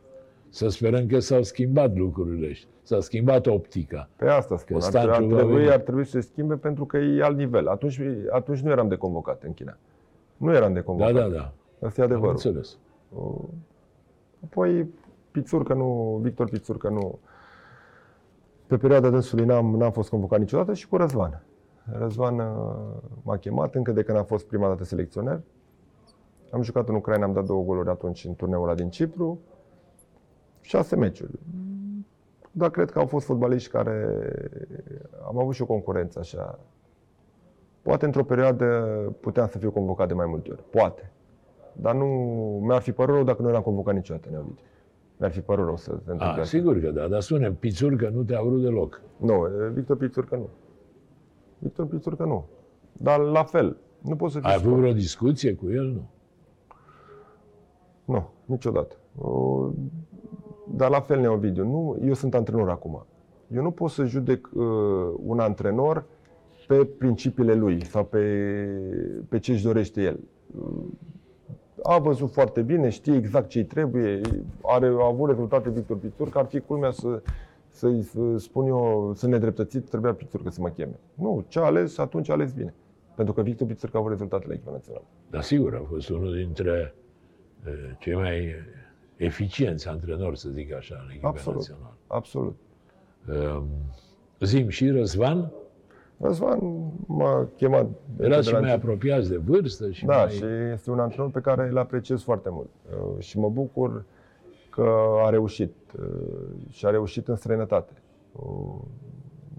[0.49, 2.53] să sperăm că s-au schimbat lucrurile.
[2.81, 4.09] S-a schimbat optica.
[4.15, 4.75] Pe asta spun.
[4.75, 5.69] Ar, stanciul ar, va trebui, veni.
[5.71, 7.67] ar trebui să se schimbe pentru că e alt nivel.
[7.67, 7.99] Atunci,
[8.29, 9.77] atunci nu eram de convocat în China.
[10.39, 11.13] Nu eram de Da, convocat.
[11.13, 11.53] da, da.
[11.87, 12.29] Asta e Am adevărul.
[12.29, 12.77] înțeles.
[14.43, 14.89] Apoi
[15.31, 17.19] Pițurcă nu, Victor Pițurcă nu.
[18.67, 21.43] Pe perioada dânsului n-am, n-am fost convocat niciodată și cu Răzvan.
[21.85, 22.45] Răzvan uh,
[23.21, 25.41] m-a chemat încă de când am fost prima dată selecționer.
[26.51, 29.39] Am jucat în Ucraina, am dat două goluri atunci în turneul ăla din Cipru.
[30.61, 31.31] Șase meciuri.
[32.51, 34.07] Dar cred că au fost fotbaliști care
[35.27, 36.59] am avut și o concurență așa.
[37.81, 38.65] Poate într-o perioadă
[39.19, 40.63] puteam să fiu convocat de mai multe ori.
[40.69, 41.11] Poate.
[41.73, 42.05] Dar nu
[42.63, 44.63] mi-ar fi părut rău dacă nu eram convocat niciodată, Neovidiu.
[45.17, 46.43] Mi-ar fi părut rău să se întâmple A, asta.
[46.43, 49.01] sigur că da, dar spune, Pițurcă nu te-a vrut deloc.
[49.17, 50.49] Nu, Victor Pițurcă nu.
[51.57, 52.45] Victor Pițurcă nu.
[52.91, 54.81] Dar la fel, nu pot să fiu Ai avut scurt.
[54.81, 55.85] vreo discuție cu el?
[55.93, 56.09] Nu.
[58.05, 58.95] Nu, niciodată.
[59.17, 59.69] O,
[60.75, 63.05] dar la fel, Neovidiu, nu, eu sunt antrenor acum.
[63.55, 64.63] Eu nu pot să judec uh,
[65.25, 66.05] un antrenor
[66.69, 68.19] pe principiile lui sau pe,
[69.29, 70.19] pe ce își dorește el.
[70.59, 70.83] Uh,
[71.83, 74.21] A văzut foarte bine, știe exact ce-i trebuie,
[74.63, 77.21] are, a avut rezultate Victor Pițurcă, ar fi culmea să,
[77.69, 80.99] să-i să spun eu, să nedreptățit, trebuia Pițurcă să mă cheme.
[81.13, 82.73] Nu, ce a ales, atunci a ales bine.
[83.15, 85.05] Pentru că Victor Pițurcă a avut rezultate la echipa națională.
[85.29, 86.93] Dar sigur, a fost unul dintre
[87.65, 88.53] eh, cei mai
[89.15, 91.59] eficienți antrenori, să zic așa, în echipa Absolut.
[91.59, 91.97] națională.
[92.07, 92.55] Absolut.
[93.27, 93.67] Um,
[94.39, 95.51] Zim și Răzvan,
[96.21, 96.59] Răzvan
[97.05, 97.87] m-a chemat.
[98.15, 98.89] de erați și la mai început.
[98.89, 100.29] apropiați de vârstă și Da, mai...
[100.29, 100.43] și
[100.73, 102.69] este un antrenor pe care îl apreciez foarte mult.
[102.91, 104.03] Uh, Și mă bucur
[104.69, 104.89] că
[105.25, 105.73] a reușit.
[105.99, 106.05] uh,
[106.69, 107.93] Și a reușit în străinătate.
[108.31, 108.75] Uh,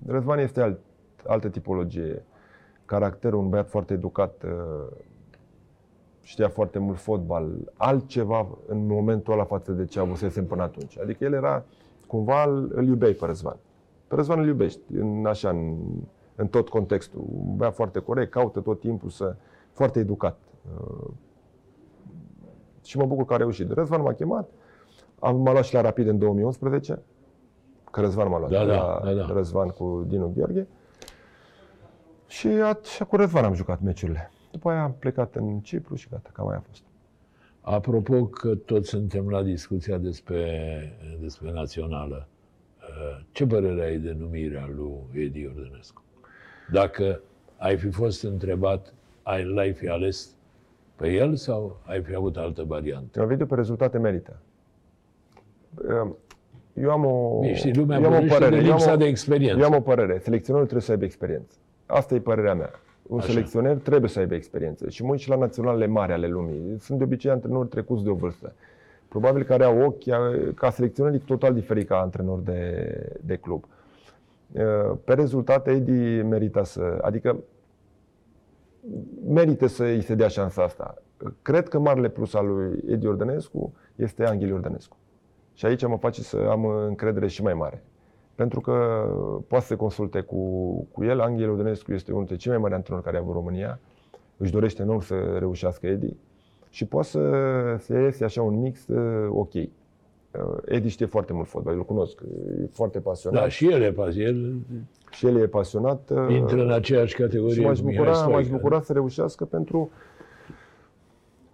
[0.06, 0.78] Răzvan este alt,
[1.26, 2.22] altă tipologie.
[2.84, 4.86] Caracterul, un băiat foarte educat, uh,
[6.22, 10.98] știa foarte mult fotbal, altceva în momentul ăla față de ce avusesem până atunci.
[10.98, 11.64] Adică el era,
[12.06, 13.56] cumva, îl îl iubeai pe Răzvan.
[14.08, 15.76] Pe Răzvan îl iubești, în, așa, în,
[16.40, 17.20] în tot contextul.
[17.32, 19.36] Un băiat foarte corect, caută tot timpul să...
[19.72, 20.38] foarte educat.
[20.78, 21.10] Uh,
[22.82, 23.70] Și mă bucur că a reușit.
[23.70, 24.48] Răzvan m-a chemat,
[25.18, 27.02] am, m-a luat și la Rapid în 2011,
[27.90, 29.32] că Răzvan m-a luat, Da, da, la da, da.
[29.32, 30.66] Răzvan cu Dinu Gheorghe.
[32.26, 34.30] Și așa cu Răzvan am jucat meciurile.
[34.50, 36.82] După aia am plecat în Cipru și gata, cam aia a fost.
[37.60, 40.44] Apropo că toți suntem la discuția despre,
[41.20, 42.28] despre națională,
[42.80, 46.02] eh, ce părere ai de numirea lui Edi Ordănescu?
[46.72, 47.20] Dacă
[47.56, 50.34] ai fi fost întrebat, ai, l-ai fi ales
[50.96, 53.20] pe el sau ai fi avut altă variantă?
[53.20, 54.36] Eu video pe rezultate merită.
[56.74, 58.64] Eu am o, Bine, știi, lumea eu am o vorbește de părere.
[58.64, 59.58] Eu am lipsa o- de experiență.
[59.60, 60.18] Eu am o părere.
[60.18, 61.56] Selecționerul trebuie să aibă experiență.
[61.86, 62.70] Asta e părerea mea.
[63.02, 63.26] Un Așa.
[63.28, 64.88] selecționer trebuie să aibă experiență.
[64.88, 66.76] Și mă uit și la naționalele mari ale lumii.
[66.78, 68.52] Sunt de obicei antrenori trecuți de o vârstă.
[69.08, 70.04] Probabil care au ochi,
[70.54, 72.86] ca selecționer e total diferit ca antrenor de,
[73.20, 73.64] de club.
[75.04, 76.98] Pe rezultate, Edi merită să...
[77.00, 77.36] Adică
[79.28, 80.94] merită să îi se dea șansa asta.
[81.42, 84.96] Cred că marele plus al lui Edi Ordănescu este Anghel Iordănescu.
[85.52, 87.84] Și aici mă face să am încredere și mai mare.
[88.34, 89.04] Pentru că
[89.48, 91.20] poate să se consulte cu, cu el.
[91.20, 93.80] Anghel Iordănescu este unul dintre cei mai mari antrenori care a avut România.
[94.36, 96.16] Își dorește enorm să reușească Edi.
[96.70, 97.20] Și poate să,
[97.78, 99.52] să iese așa un mix uh, ok.
[100.38, 102.20] Uh, Edi știe foarte mult fotbal, eu îl cunosc,
[102.62, 103.42] e foarte pasionat.
[103.42, 104.54] Da, și el e pas, el
[105.10, 106.10] Și el e pasionat.
[106.10, 108.36] uh, intră în aceeași categorie și m-aș cu Mihai bucura, Stoica.
[108.38, 109.90] m-aș bucura să reușească pentru,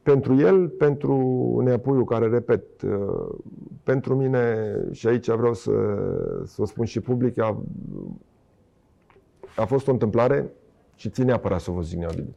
[0.02, 1.16] pentru el, pentru
[1.64, 3.34] Neapuiu, care, repet, uh,
[3.82, 5.70] pentru mine, și aici vreau să,
[6.44, 7.62] să o spun și public, a,
[9.56, 10.50] a fost o întâmplare
[10.94, 12.34] și țin neapărat să vă zic, Neavidiu.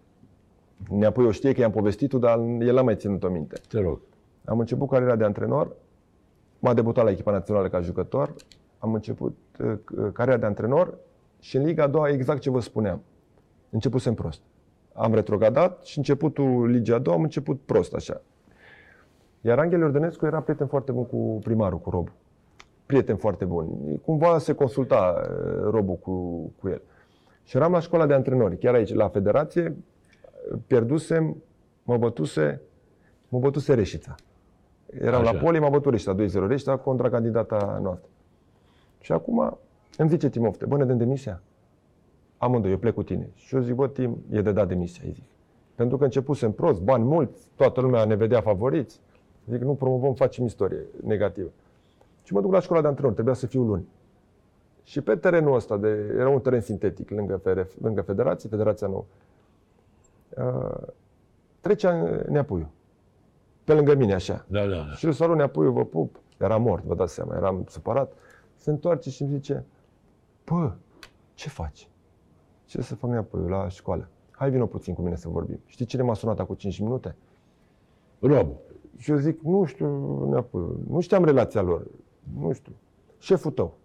[0.89, 3.61] Neapoi o știe că i-am povestit dar el n-a mai ținut-o minte.
[3.69, 3.99] Te rog.
[4.45, 5.75] Am început cariera de antrenor,
[6.59, 8.33] m-a debutat la echipa națională ca jucător,
[8.79, 9.77] am început uh,
[10.13, 10.97] cariera de antrenor
[11.39, 13.01] și în Liga a doua exact ce vă spuneam.
[13.69, 14.41] Începusem prost.
[14.93, 18.21] Am retrogradat și începutul Ligii a doua am început prost așa.
[19.41, 22.11] Iar Angel Iordănescu era prieten foarte bun cu primarul, cu Rob.
[22.85, 23.67] Prieten foarte bun.
[24.05, 26.81] Cumva se consulta uh, Robul cu, cu el.
[27.43, 29.75] Și eram la școala de antrenori, chiar aici, la federație,
[30.67, 31.43] pierdusem,
[31.83, 32.61] mă bătuse,
[33.29, 34.15] mă bătuse Reșița.
[34.97, 35.31] Eram Așa.
[35.31, 38.09] la poli, m-a bătut Reșița, 2-0 Reșița contra candidata noastră.
[38.99, 39.57] Și acum
[39.97, 41.41] îmi zice Timofte, bă, ne dăm demisia?
[42.37, 43.29] Amândoi, eu plec cu tine.
[43.35, 45.23] Și eu zic, bă, Tim, e de dat demisia, îi zic.
[45.75, 49.01] Pentru că începusem prost, bani mulți, toată lumea ne vedea favoriți.
[49.49, 51.49] Zic, nu promovăm, facem istorie negativă.
[52.23, 53.87] Și mă duc la școala de antrenor, trebuia să fiu luni.
[54.83, 59.05] Și pe terenul ăsta, de, era un teren sintetic lângă, FRF, lângă federație, federația nouă,
[60.37, 60.87] uh,
[61.59, 62.71] trecea Neapuiu.
[63.69, 64.45] Pe lângă mine, așa.
[64.47, 64.91] Da, da, da.
[64.91, 66.19] Și îl salut Neapuiu, vă pup.
[66.37, 68.13] Era mort, vă dați seama, eram supărat.
[68.55, 69.65] Se întoarce și îmi zice,
[70.45, 70.73] bă,
[71.33, 71.89] ce faci?
[72.65, 74.09] Ce să fac Neapuiu la școală?
[74.31, 75.59] Hai vină puțin cu mine să vorbim.
[75.65, 77.15] Știi cine m-a sunat acum 5 minute?
[78.19, 78.47] Rob.
[78.97, 81.87] Și eu zic, nu știu, Neapuiu, nu știam relația lor.
[82.39, 82.73] Nu știu.
[83.17, 83.77] Șeful tău.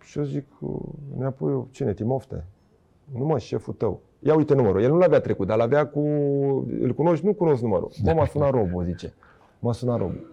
[0.00, 0.46] Și eu zic,
[1.16, 2.44] Neapuiu, cine, Timofte?
[3.12, 4.00] Nu mă, șeful tău.
[4.22, 4.82] Ia uite numărul.
[4.82, 6.00] El nu l-avea trecut, dar l-avea cu...
[6.80, 7.26] Îl cunoști?
[7.26, 7.90] Nu cunosc numărul.
[8.04, 9.14] Bă, m-a sunat robul, zice.
[9.58, 10.32] M-a sunat robul.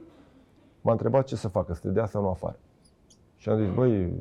[0.81, 2.59] M-a întrebat ce să facă, să te dea sau nu afară.
[3.35, 4.13] Și am zis, băi,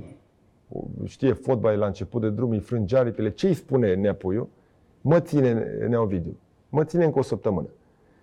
[1.05, 3.31] știe fotbal la început de drum, îi frânge aripile.
[3.31, 4.49] Ce îi spune Neapuiu?
[5.01, 5.53] Mă ține
[5.89, 6.37] Neovidiu.
[6.69, 7.69] Mă ține încă o săptămână.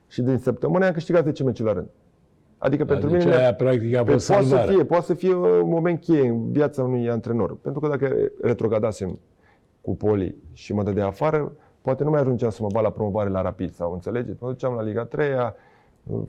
[0.07, 1.87] Și din săptămână am câștigat 10 meciuri la rând.
[2.57, 3.35] Adică pentru deci mine...
[3.35, 6.83] Aia, practic, a fost poate să, fie, poate să fie un moment cheie în viața
[6.83, 7.57] unui antrenor.
[7.57, 9.19] Pentru că dacă retrogradasem
[9.83, 13.29] cu Poli și mă dădea afară, poate nu mai ajungeam să mă bat la promovare
[13.29, 14.43] la Rapid sau înțelegeți?
[14.43, 15.29] Mă duceam la Liga 3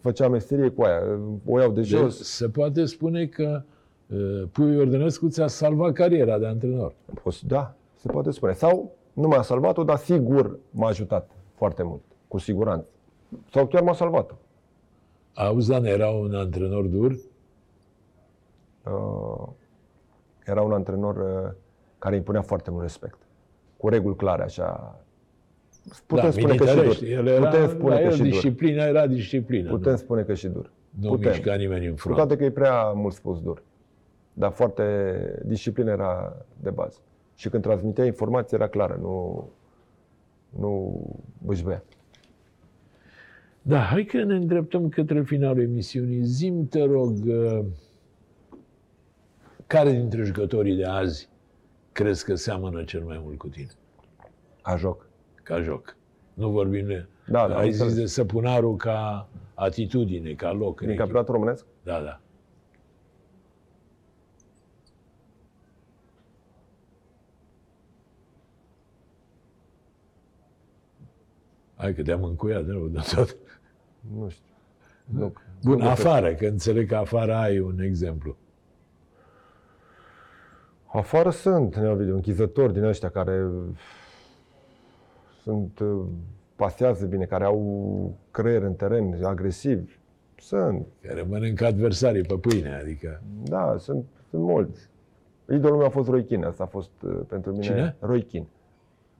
[0.00, 1.00] făceam meserie cu aia,
[1.46, 2.16] o iau de deci jos.
[2.16, 3.62] Deci, se poate spune că
[4.06, 6.94] uh, Puiu Ordănescu ți-a salvat cariera de antrenor.
[7.46, 8.52] Da, se poate spune.
[8.52, 12.90] Sau nu m-a salvat-o, dar sigur m-a ajutat foarte mult, cu siguranță.
[13.52, 14.34] Sau chiar m-a salvat-o.
[15.34, 17.12] Auzan era un antrenor dur?
[18.84, 19.48] Uh,
[20.44, 21.52] era un antrenor uh,
[21.98, 23.23] care impunea foarte mult respect
[23.76, 24.98] cu reguli clare, așa.
[26.06, 26.98] Putem da, spune că și dur.
[27.08, 28.94] El era, Putem spune că și disciplina dur.
[28.94, 29.70] era disciplină.
[29.70, 29.98] Putem nu?
[29.98, 30.70] spune că și dur.
[31.00, 31.30] Nu Putem.
[31.30, 32.16] mișca nimeni în front.
[32.16, 33.62] Cu toate că e prea mult spus dur.
[34.32, 34.84] Dar foarte...
[35.44, 36.98] Disciplina era de bază.
[37.34, 39.48] Și când transmitea informația era clară, nu,
[40.58, 41.02] nu
[41.46, 41.82] își bea.
[43.62, 46.24] Da, hai că ne îndreptăm către finalul emisiunii.
[46.24, 47.60] Zim, te rog, uh,
[49.66, 51.28] care dintre jucătorii de azi
[51.94, 53.70] crezi că seamănă cel mai mult cu tine?
[54.62, 55.08] Ca joc.
[55.42, 55.96] Ca joc.
[56.34, 57.06] Nu vorbim de...
[57.26, 60.80] Da, da, ai zis de Săpunarul ca atitudine, ca loc.
[60.80, 61.66] Din campionatul românesc?
[61.82, 62.20] Da, da.
[71.76, 73.36] Hai că te-am încuiat de rău de tot.
[74.14, 74.44] Nu știu.
[75.04, 75.32] Nu,
[75.62, 78.36] Bun, nu afară, că înțeleg că afară ai un exemplu.
[80.94, 83.50] Afară sunt neovidiu, închizători din ăștia care
[85.42, 86.02] sunt, uh,
[86.56, 89.98] pasează bine, care au creier în teren, agresivi.
[90.36, 90.86] Sunt.
[91.00, 93.22] Care mănâncă adversarii pe pâine, adică...
[93.42, 94.88] Da, sunt, sunt mulți.
[95.52, 97.64] Idolul meu a fost Roy Keane, asta a fost uh, pentru mine...
[97.64, 97.96] Cine?
[98.00, 98.46] Roy Keane.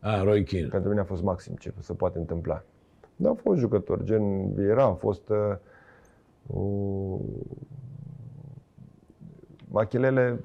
[0.00, 0.68] Ah, Roy Keane.
[0.68, 2.62] Pentru mine a fost maxim ce se poate întâmpla.
[3.16, 5.28] Dar a fost jucător, gen Vieira, a fost...
[5.28, 5.56] Uh,
[6.46, 7.20] uh,
[9.68, 10.40] Machelele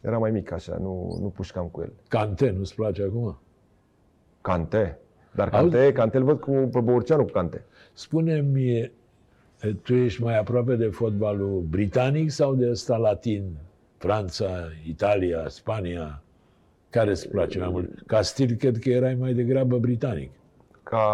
[0.00, 1.92] era mai mic așa, nu, nu pușcam cu el.
[2.08, 3.38] Cante, nu-ți place acum?
[4.40, 4.98] Cante?
[5.34, 5.92] Dar Cante, Auzi?
[5.92, 7.64] Cante îl văd cu, pe Băurceanu cu Cante.
[7.92, 8.92] Spune-mi,
[9.82, 13.56] tu ești mai aproape de fotbalul britanic sau de ăsta latin?
[13.96, 14.48] Franța,
[14.86, 16.22] Italia, Spania?
[16.90, 18.02] Care îți place mai mult?
[18.06, 20.30] Ca stil, cred că erai mai degrabă britanic.
[20.82, 21.04] Ca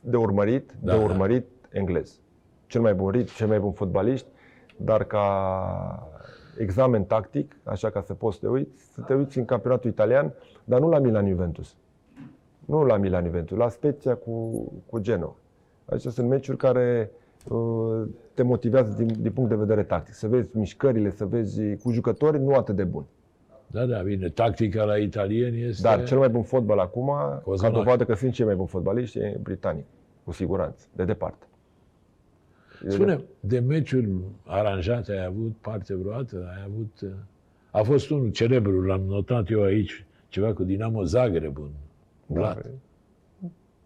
[0.00, 1.04] de urmărit, da, de da.
[1.04, 1.78] urmărit da.
[1.78, 2.20] englez.
[2.66, 4.26] Cel mai bun rit, cel mai bun fotbalist,
[4.76, 6.08] dar ca
[6.58, 10.32] examen tactic, așa ca să poți să te uiți, să te uiți în campionatul italian,
[10.64, 11.76] dar nu la Milan Juventus.
[12.64, 15.36] Nu la Milan Juventus, la Spezia cu, cu Genoa.
[15.84, 17.10] Acestea sunt meciuri care
[17.48, 18.02] uh,
[18.34, 20.14] te motivează din, din punct de vedere tactic.
[20.14, 23.06] Să vezi mișcările, să vezi cu jucători nu atât de buni.
[23.66, 24.28] Da, da, bine.
[24.28, 25.82] Tactica la italieni este...
[25.82, 27.12] Dar cel mai bun fotbal acum,
[27.44, 27.72] Cozonac.
[27.72, 29.84] ca dovadă că sunt cei mai buni fotbaliști, e britanic.
[30.24, 31.46] Cu siguranță, de departe.
[32.88, 34.10] Spune, de meciuri
[34.46, 36.52] aranjate ai avut parte vreodată?
[36.56, 37.00] Ai avut...
[37.02, 37.10] Uh,
[37.70, 41.70] a fost unul celebru, l-am notat eu aici, ceva cu Dinamo Zagreb, un
[42.26, 42.62] blat.
[42.62, 42.68] Da,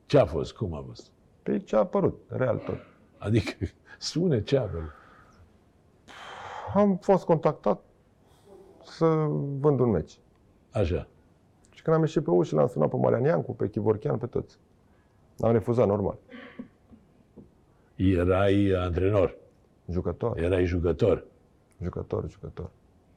[0.06, 0.52] Ce a fost?
[0.52, 1.10] Cum a fost?
[1.42, 2.78] Pe ce a apărut, real tot.
[3.18, 3.52] Adică,
[3.98, 4.90] spune ce a apărut.
[6.74, 7.82] Am fost contactat
[8.82, 9.04] să
[9.60, 10.18] vând un meci.
[10.70, 11.08] Așa.
[11.70, 14.58] Și când am ieșit pe ușă, l-am sunat pe Marian Iancu, pe Chivorchean, pe toți.
[15.40, 16.18] Am refuzat, normal.
[17.98, 19.36] Erai antrenor,
[19.90, 21.24] Jucător, erai jucător.
[21.82, 22.70] jucător, jucător.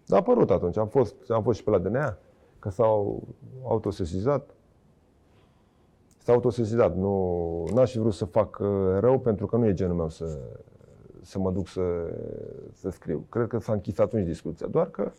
[0.06, 0.78] Dar a apărut atunci.
[0.78, 2.18] Am fost, am fost și pe la DNA,
[2.60, 3.28] că s-au
[3.64, 4.50] autosesizat.
[6.18, 6.96] S-au autosesizat.
[6.96, 8.68] Nu, n-aș fi vrut să fac uh,
[9.00, 10.38] rău pentru că nu e genul meu să,
[11.22, 11.82] să mă duc să,
[12.74, 13.26] să scriu.
[13.30, 14.68] Cred că s-a închis atunci discuția.
[14.68, 15.12] Doar că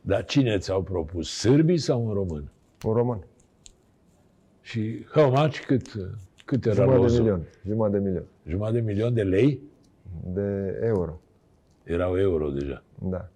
[0.00, 1.38] Dar cine ți-au propus?
[1.38, 2.50] Sârbii sau un român?
[2.84, 3.26] un român.
[4.60, 5.64] Și how much?
[5.66, 5.92] Cât,
[6.44, 7.20] cât era Jumătate de losul?
[7.22, 7.42] milion.
[7.68, 8.24] Jumătate de milion.
[8.46, 9.60] Jumătate de milion de lei?
[10.24, 11.20] De euro.
[11.84, 12.82] Erau euro deja.
[13.02, 13.28] Da.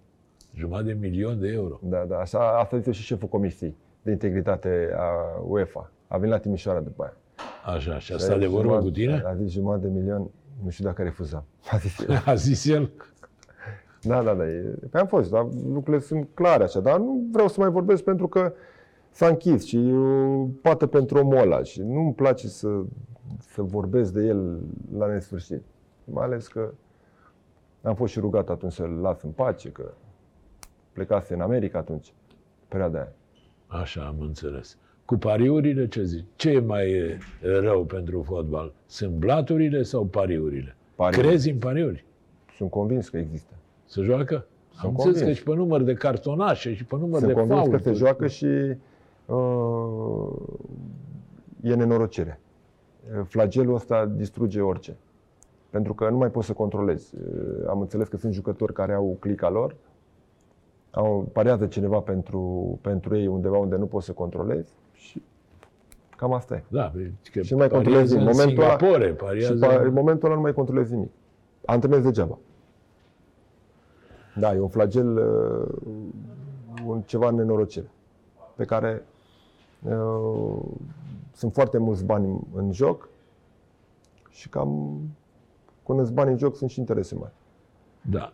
[0.54, 1.78] Jumătate de milion de euro.
[1.82, 2.16] Da, da.
[2.18, 5.90] Așa, asta zice și șeful comisiei de integritate a UEFA.
[6.09, 7.16] A venit la Timișoara după aia.
[7.76, 9.22] Așa, și a stat de vorbă Jumătate- cu tine?
[9.26, 10.30] A zis jumătate de milion,
[10.64, 11.44] nu știu dacă refuzam.
[11.72, 12.22] A zis el.
[12.26, 12.90] A zis el?
[14.02, 14.46] Da, da, da.
[14.48, 16.80] e- Păi am fost, dar lucrurile sunt clare așa.
[16.80, 18.52] Dar nu vreau să mai vorbesc pentru că
[19.16, 22.68] s-a închis și e o pată pentru omul ăla și nu-mi place să,
[23.38, 24.60] să vorbesc de el
[24.98, 25.62] la nesfârșit.
[26.04, 26.72] Mai ales că
[27.82, 29.92] am fost și rugat atunci să-l las în pace, că
[30.92, 32.12] plecase în America atunci,
[32.68, 33.12] perioada aia.
[33.66, 34.78] Așa, am înțeles.
[35.04, 36.24] Cu pariurile ce zici?
[36.36, 38.72] Ce e mai e, rău pentru fotbal?
[38.86, 40.76] Sunt blaturile sau pariurile?
[40.94, 41.26] Pariuri.
[41.26, 42.04] Crezi în pariuri?
[42.56, 43.52] Sunt convins că există.
[43.84, 44.46] Se joacă?
[44.76, 45.20] Am înțeles convins.
[45.20, 47.82] că și pe număr de cartonașe și pe număr Sunt de convins că faulturi.
[47.82, 48.76] se joacă și uh,
[51.62, 52.40] e nenorocire.
[53.24, 54.96] Flagelul ăsta distruge orice.
[55.70, 57.14] Pentru că nu mai poți să controlezi.
[57.14, 59.76] Uh, Am înțeles că sunt jucători care au clica lor,
[60.90, 65.22] au, parează cineva pentru, pentru ei undeva unde nu poți să controlezi și
[66.16, 66.62] cam asta e.
[66.68, 66.92] Da,
[67.32, 68.76] că Și nu mai pariază controlezi în momentul ăla.
[68.78, 69.66] Singapore, Și pariază...
[69.66, 71.10] pa, în momentul ăla nu mai controlezi nimic.
[71.64, 72.38] Antrenezi degeaba.
[74.38, 75.92] Da, e un flagel, uh,
[76.86, 77.90] un ceva în nenorocire,
[78.54, 79.15] pe care uh,
[81.32, 83.09] sunt foarte mulți bani în, în joc
[84.30, 85.01] și cam
[85.87, 87.32] când sunt bani în joc sunt și interese mari.
[88.01, 88.32] Da.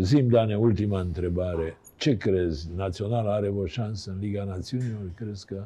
[0.00, 1.76] Zim, Dane, ultima întrebare.
[1.96, 2.70] Ce crezi?
[2.76, 5.00] Naționala are o șansă în Liga Națiunilor?
[5.14, 5.64] Crezi că...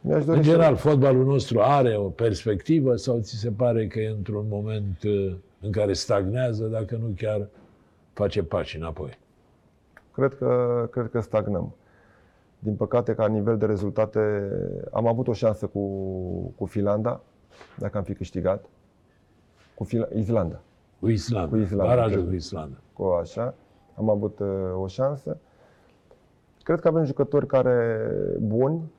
[0.00, 3.98] Mi-aș dori În să- general, fotbalul nostru are o perspectivă sau ți se pare că
[4.00, 7.48] e într-un moment uh, în care stagnează, dacă nu chiar
[8.12, 9.18] face pași înapoi?
[10.12, 11.74] Cred că, cred că stagnăm.
[12.58, 14.50] Din păcate, ca nivel de rezultate,
[14.92, 15.80] am avut o șansă cu,
[16.56, 17.20] cu Finlanda,
[17.78, 18.64] dacă am fi câștigat.
[19.74, 20.60] Cu Fil- Islanda.
[21.00, 21.48] Cu Islanda.
[21.48, 22.28] Cu Islanda, Barajul cred.
[22.28, 22.76] cu Islanda.
[22.92, 23.54] cu așa,
[23.96, 24.48] am avut uh,
[24.80, 25.36] o șansă.
[26.62, 28.00] Cred că avem jucători care
[28.40, 28.92] buni,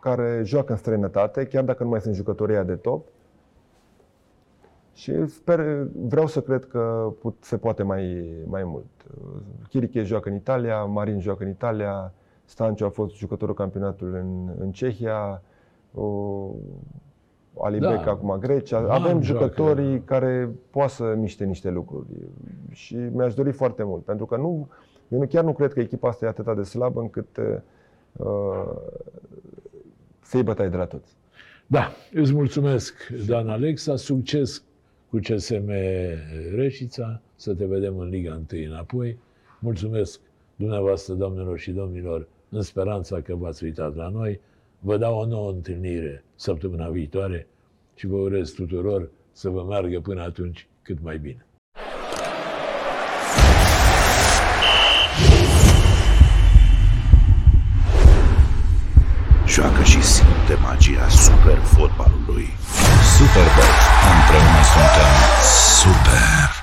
[0.00, 3.06] care joacă în străinătate, chiar dacă nu mai sunt jucătorii ăia de top.
[4.92, 8.86] Și sper, vreau să cred că put, se poate mai, mai mult.
[9.68, 12.12] Chiriche joacă în Italia, Marin joacă în Italia,
[12.46, 15.42] Stanciu a fost jucătorul campionatului în, în Cehia,
[15.94, 16.50] o,
[17.58, 18.10] Alibec Da.
[18.10, 18.80] acum Grecia.
[18.80, 19.44] Man Avem joacă.
[19.44, 22.06] jucătorii care poate să miște niște lucruri
[22.70, 24.68] și mi-aș dori foarte mult, pentru că nu,
[25.08, 27.36] eu nu, chiar nu cred că echipa asta e atât de slabă încât
[28.16, 28.72] uh,
[30.22, 31.16] să-i bătai de la toți.
[31.66, 32.94] Da, îți mulțumesc,
[33.26, 34.62] Dan Alexa, succes
[35.10, 35.70] cu CSM
[36.54, 39.18] Reșița, să te vedem în Liga 1 înapoi.
[39.60, 40.20] Mulțumesc
[40.56, 44.40] dumneavoastră, doamnelor și domnilor, în speranța că v-ați uitat la noi.
[44.78, 47.46] Vă dau o nouă întâlnire săptămâna viitoare
[47.94, 51.46] și vă urez tuturor să vă meargă până atunci cât mai bine.
[59.46, 62.46] Joacă și simte magia super fotbalului.
[63.16, 63.74] Superbox.
[64.12, 66.55] Împreună suntem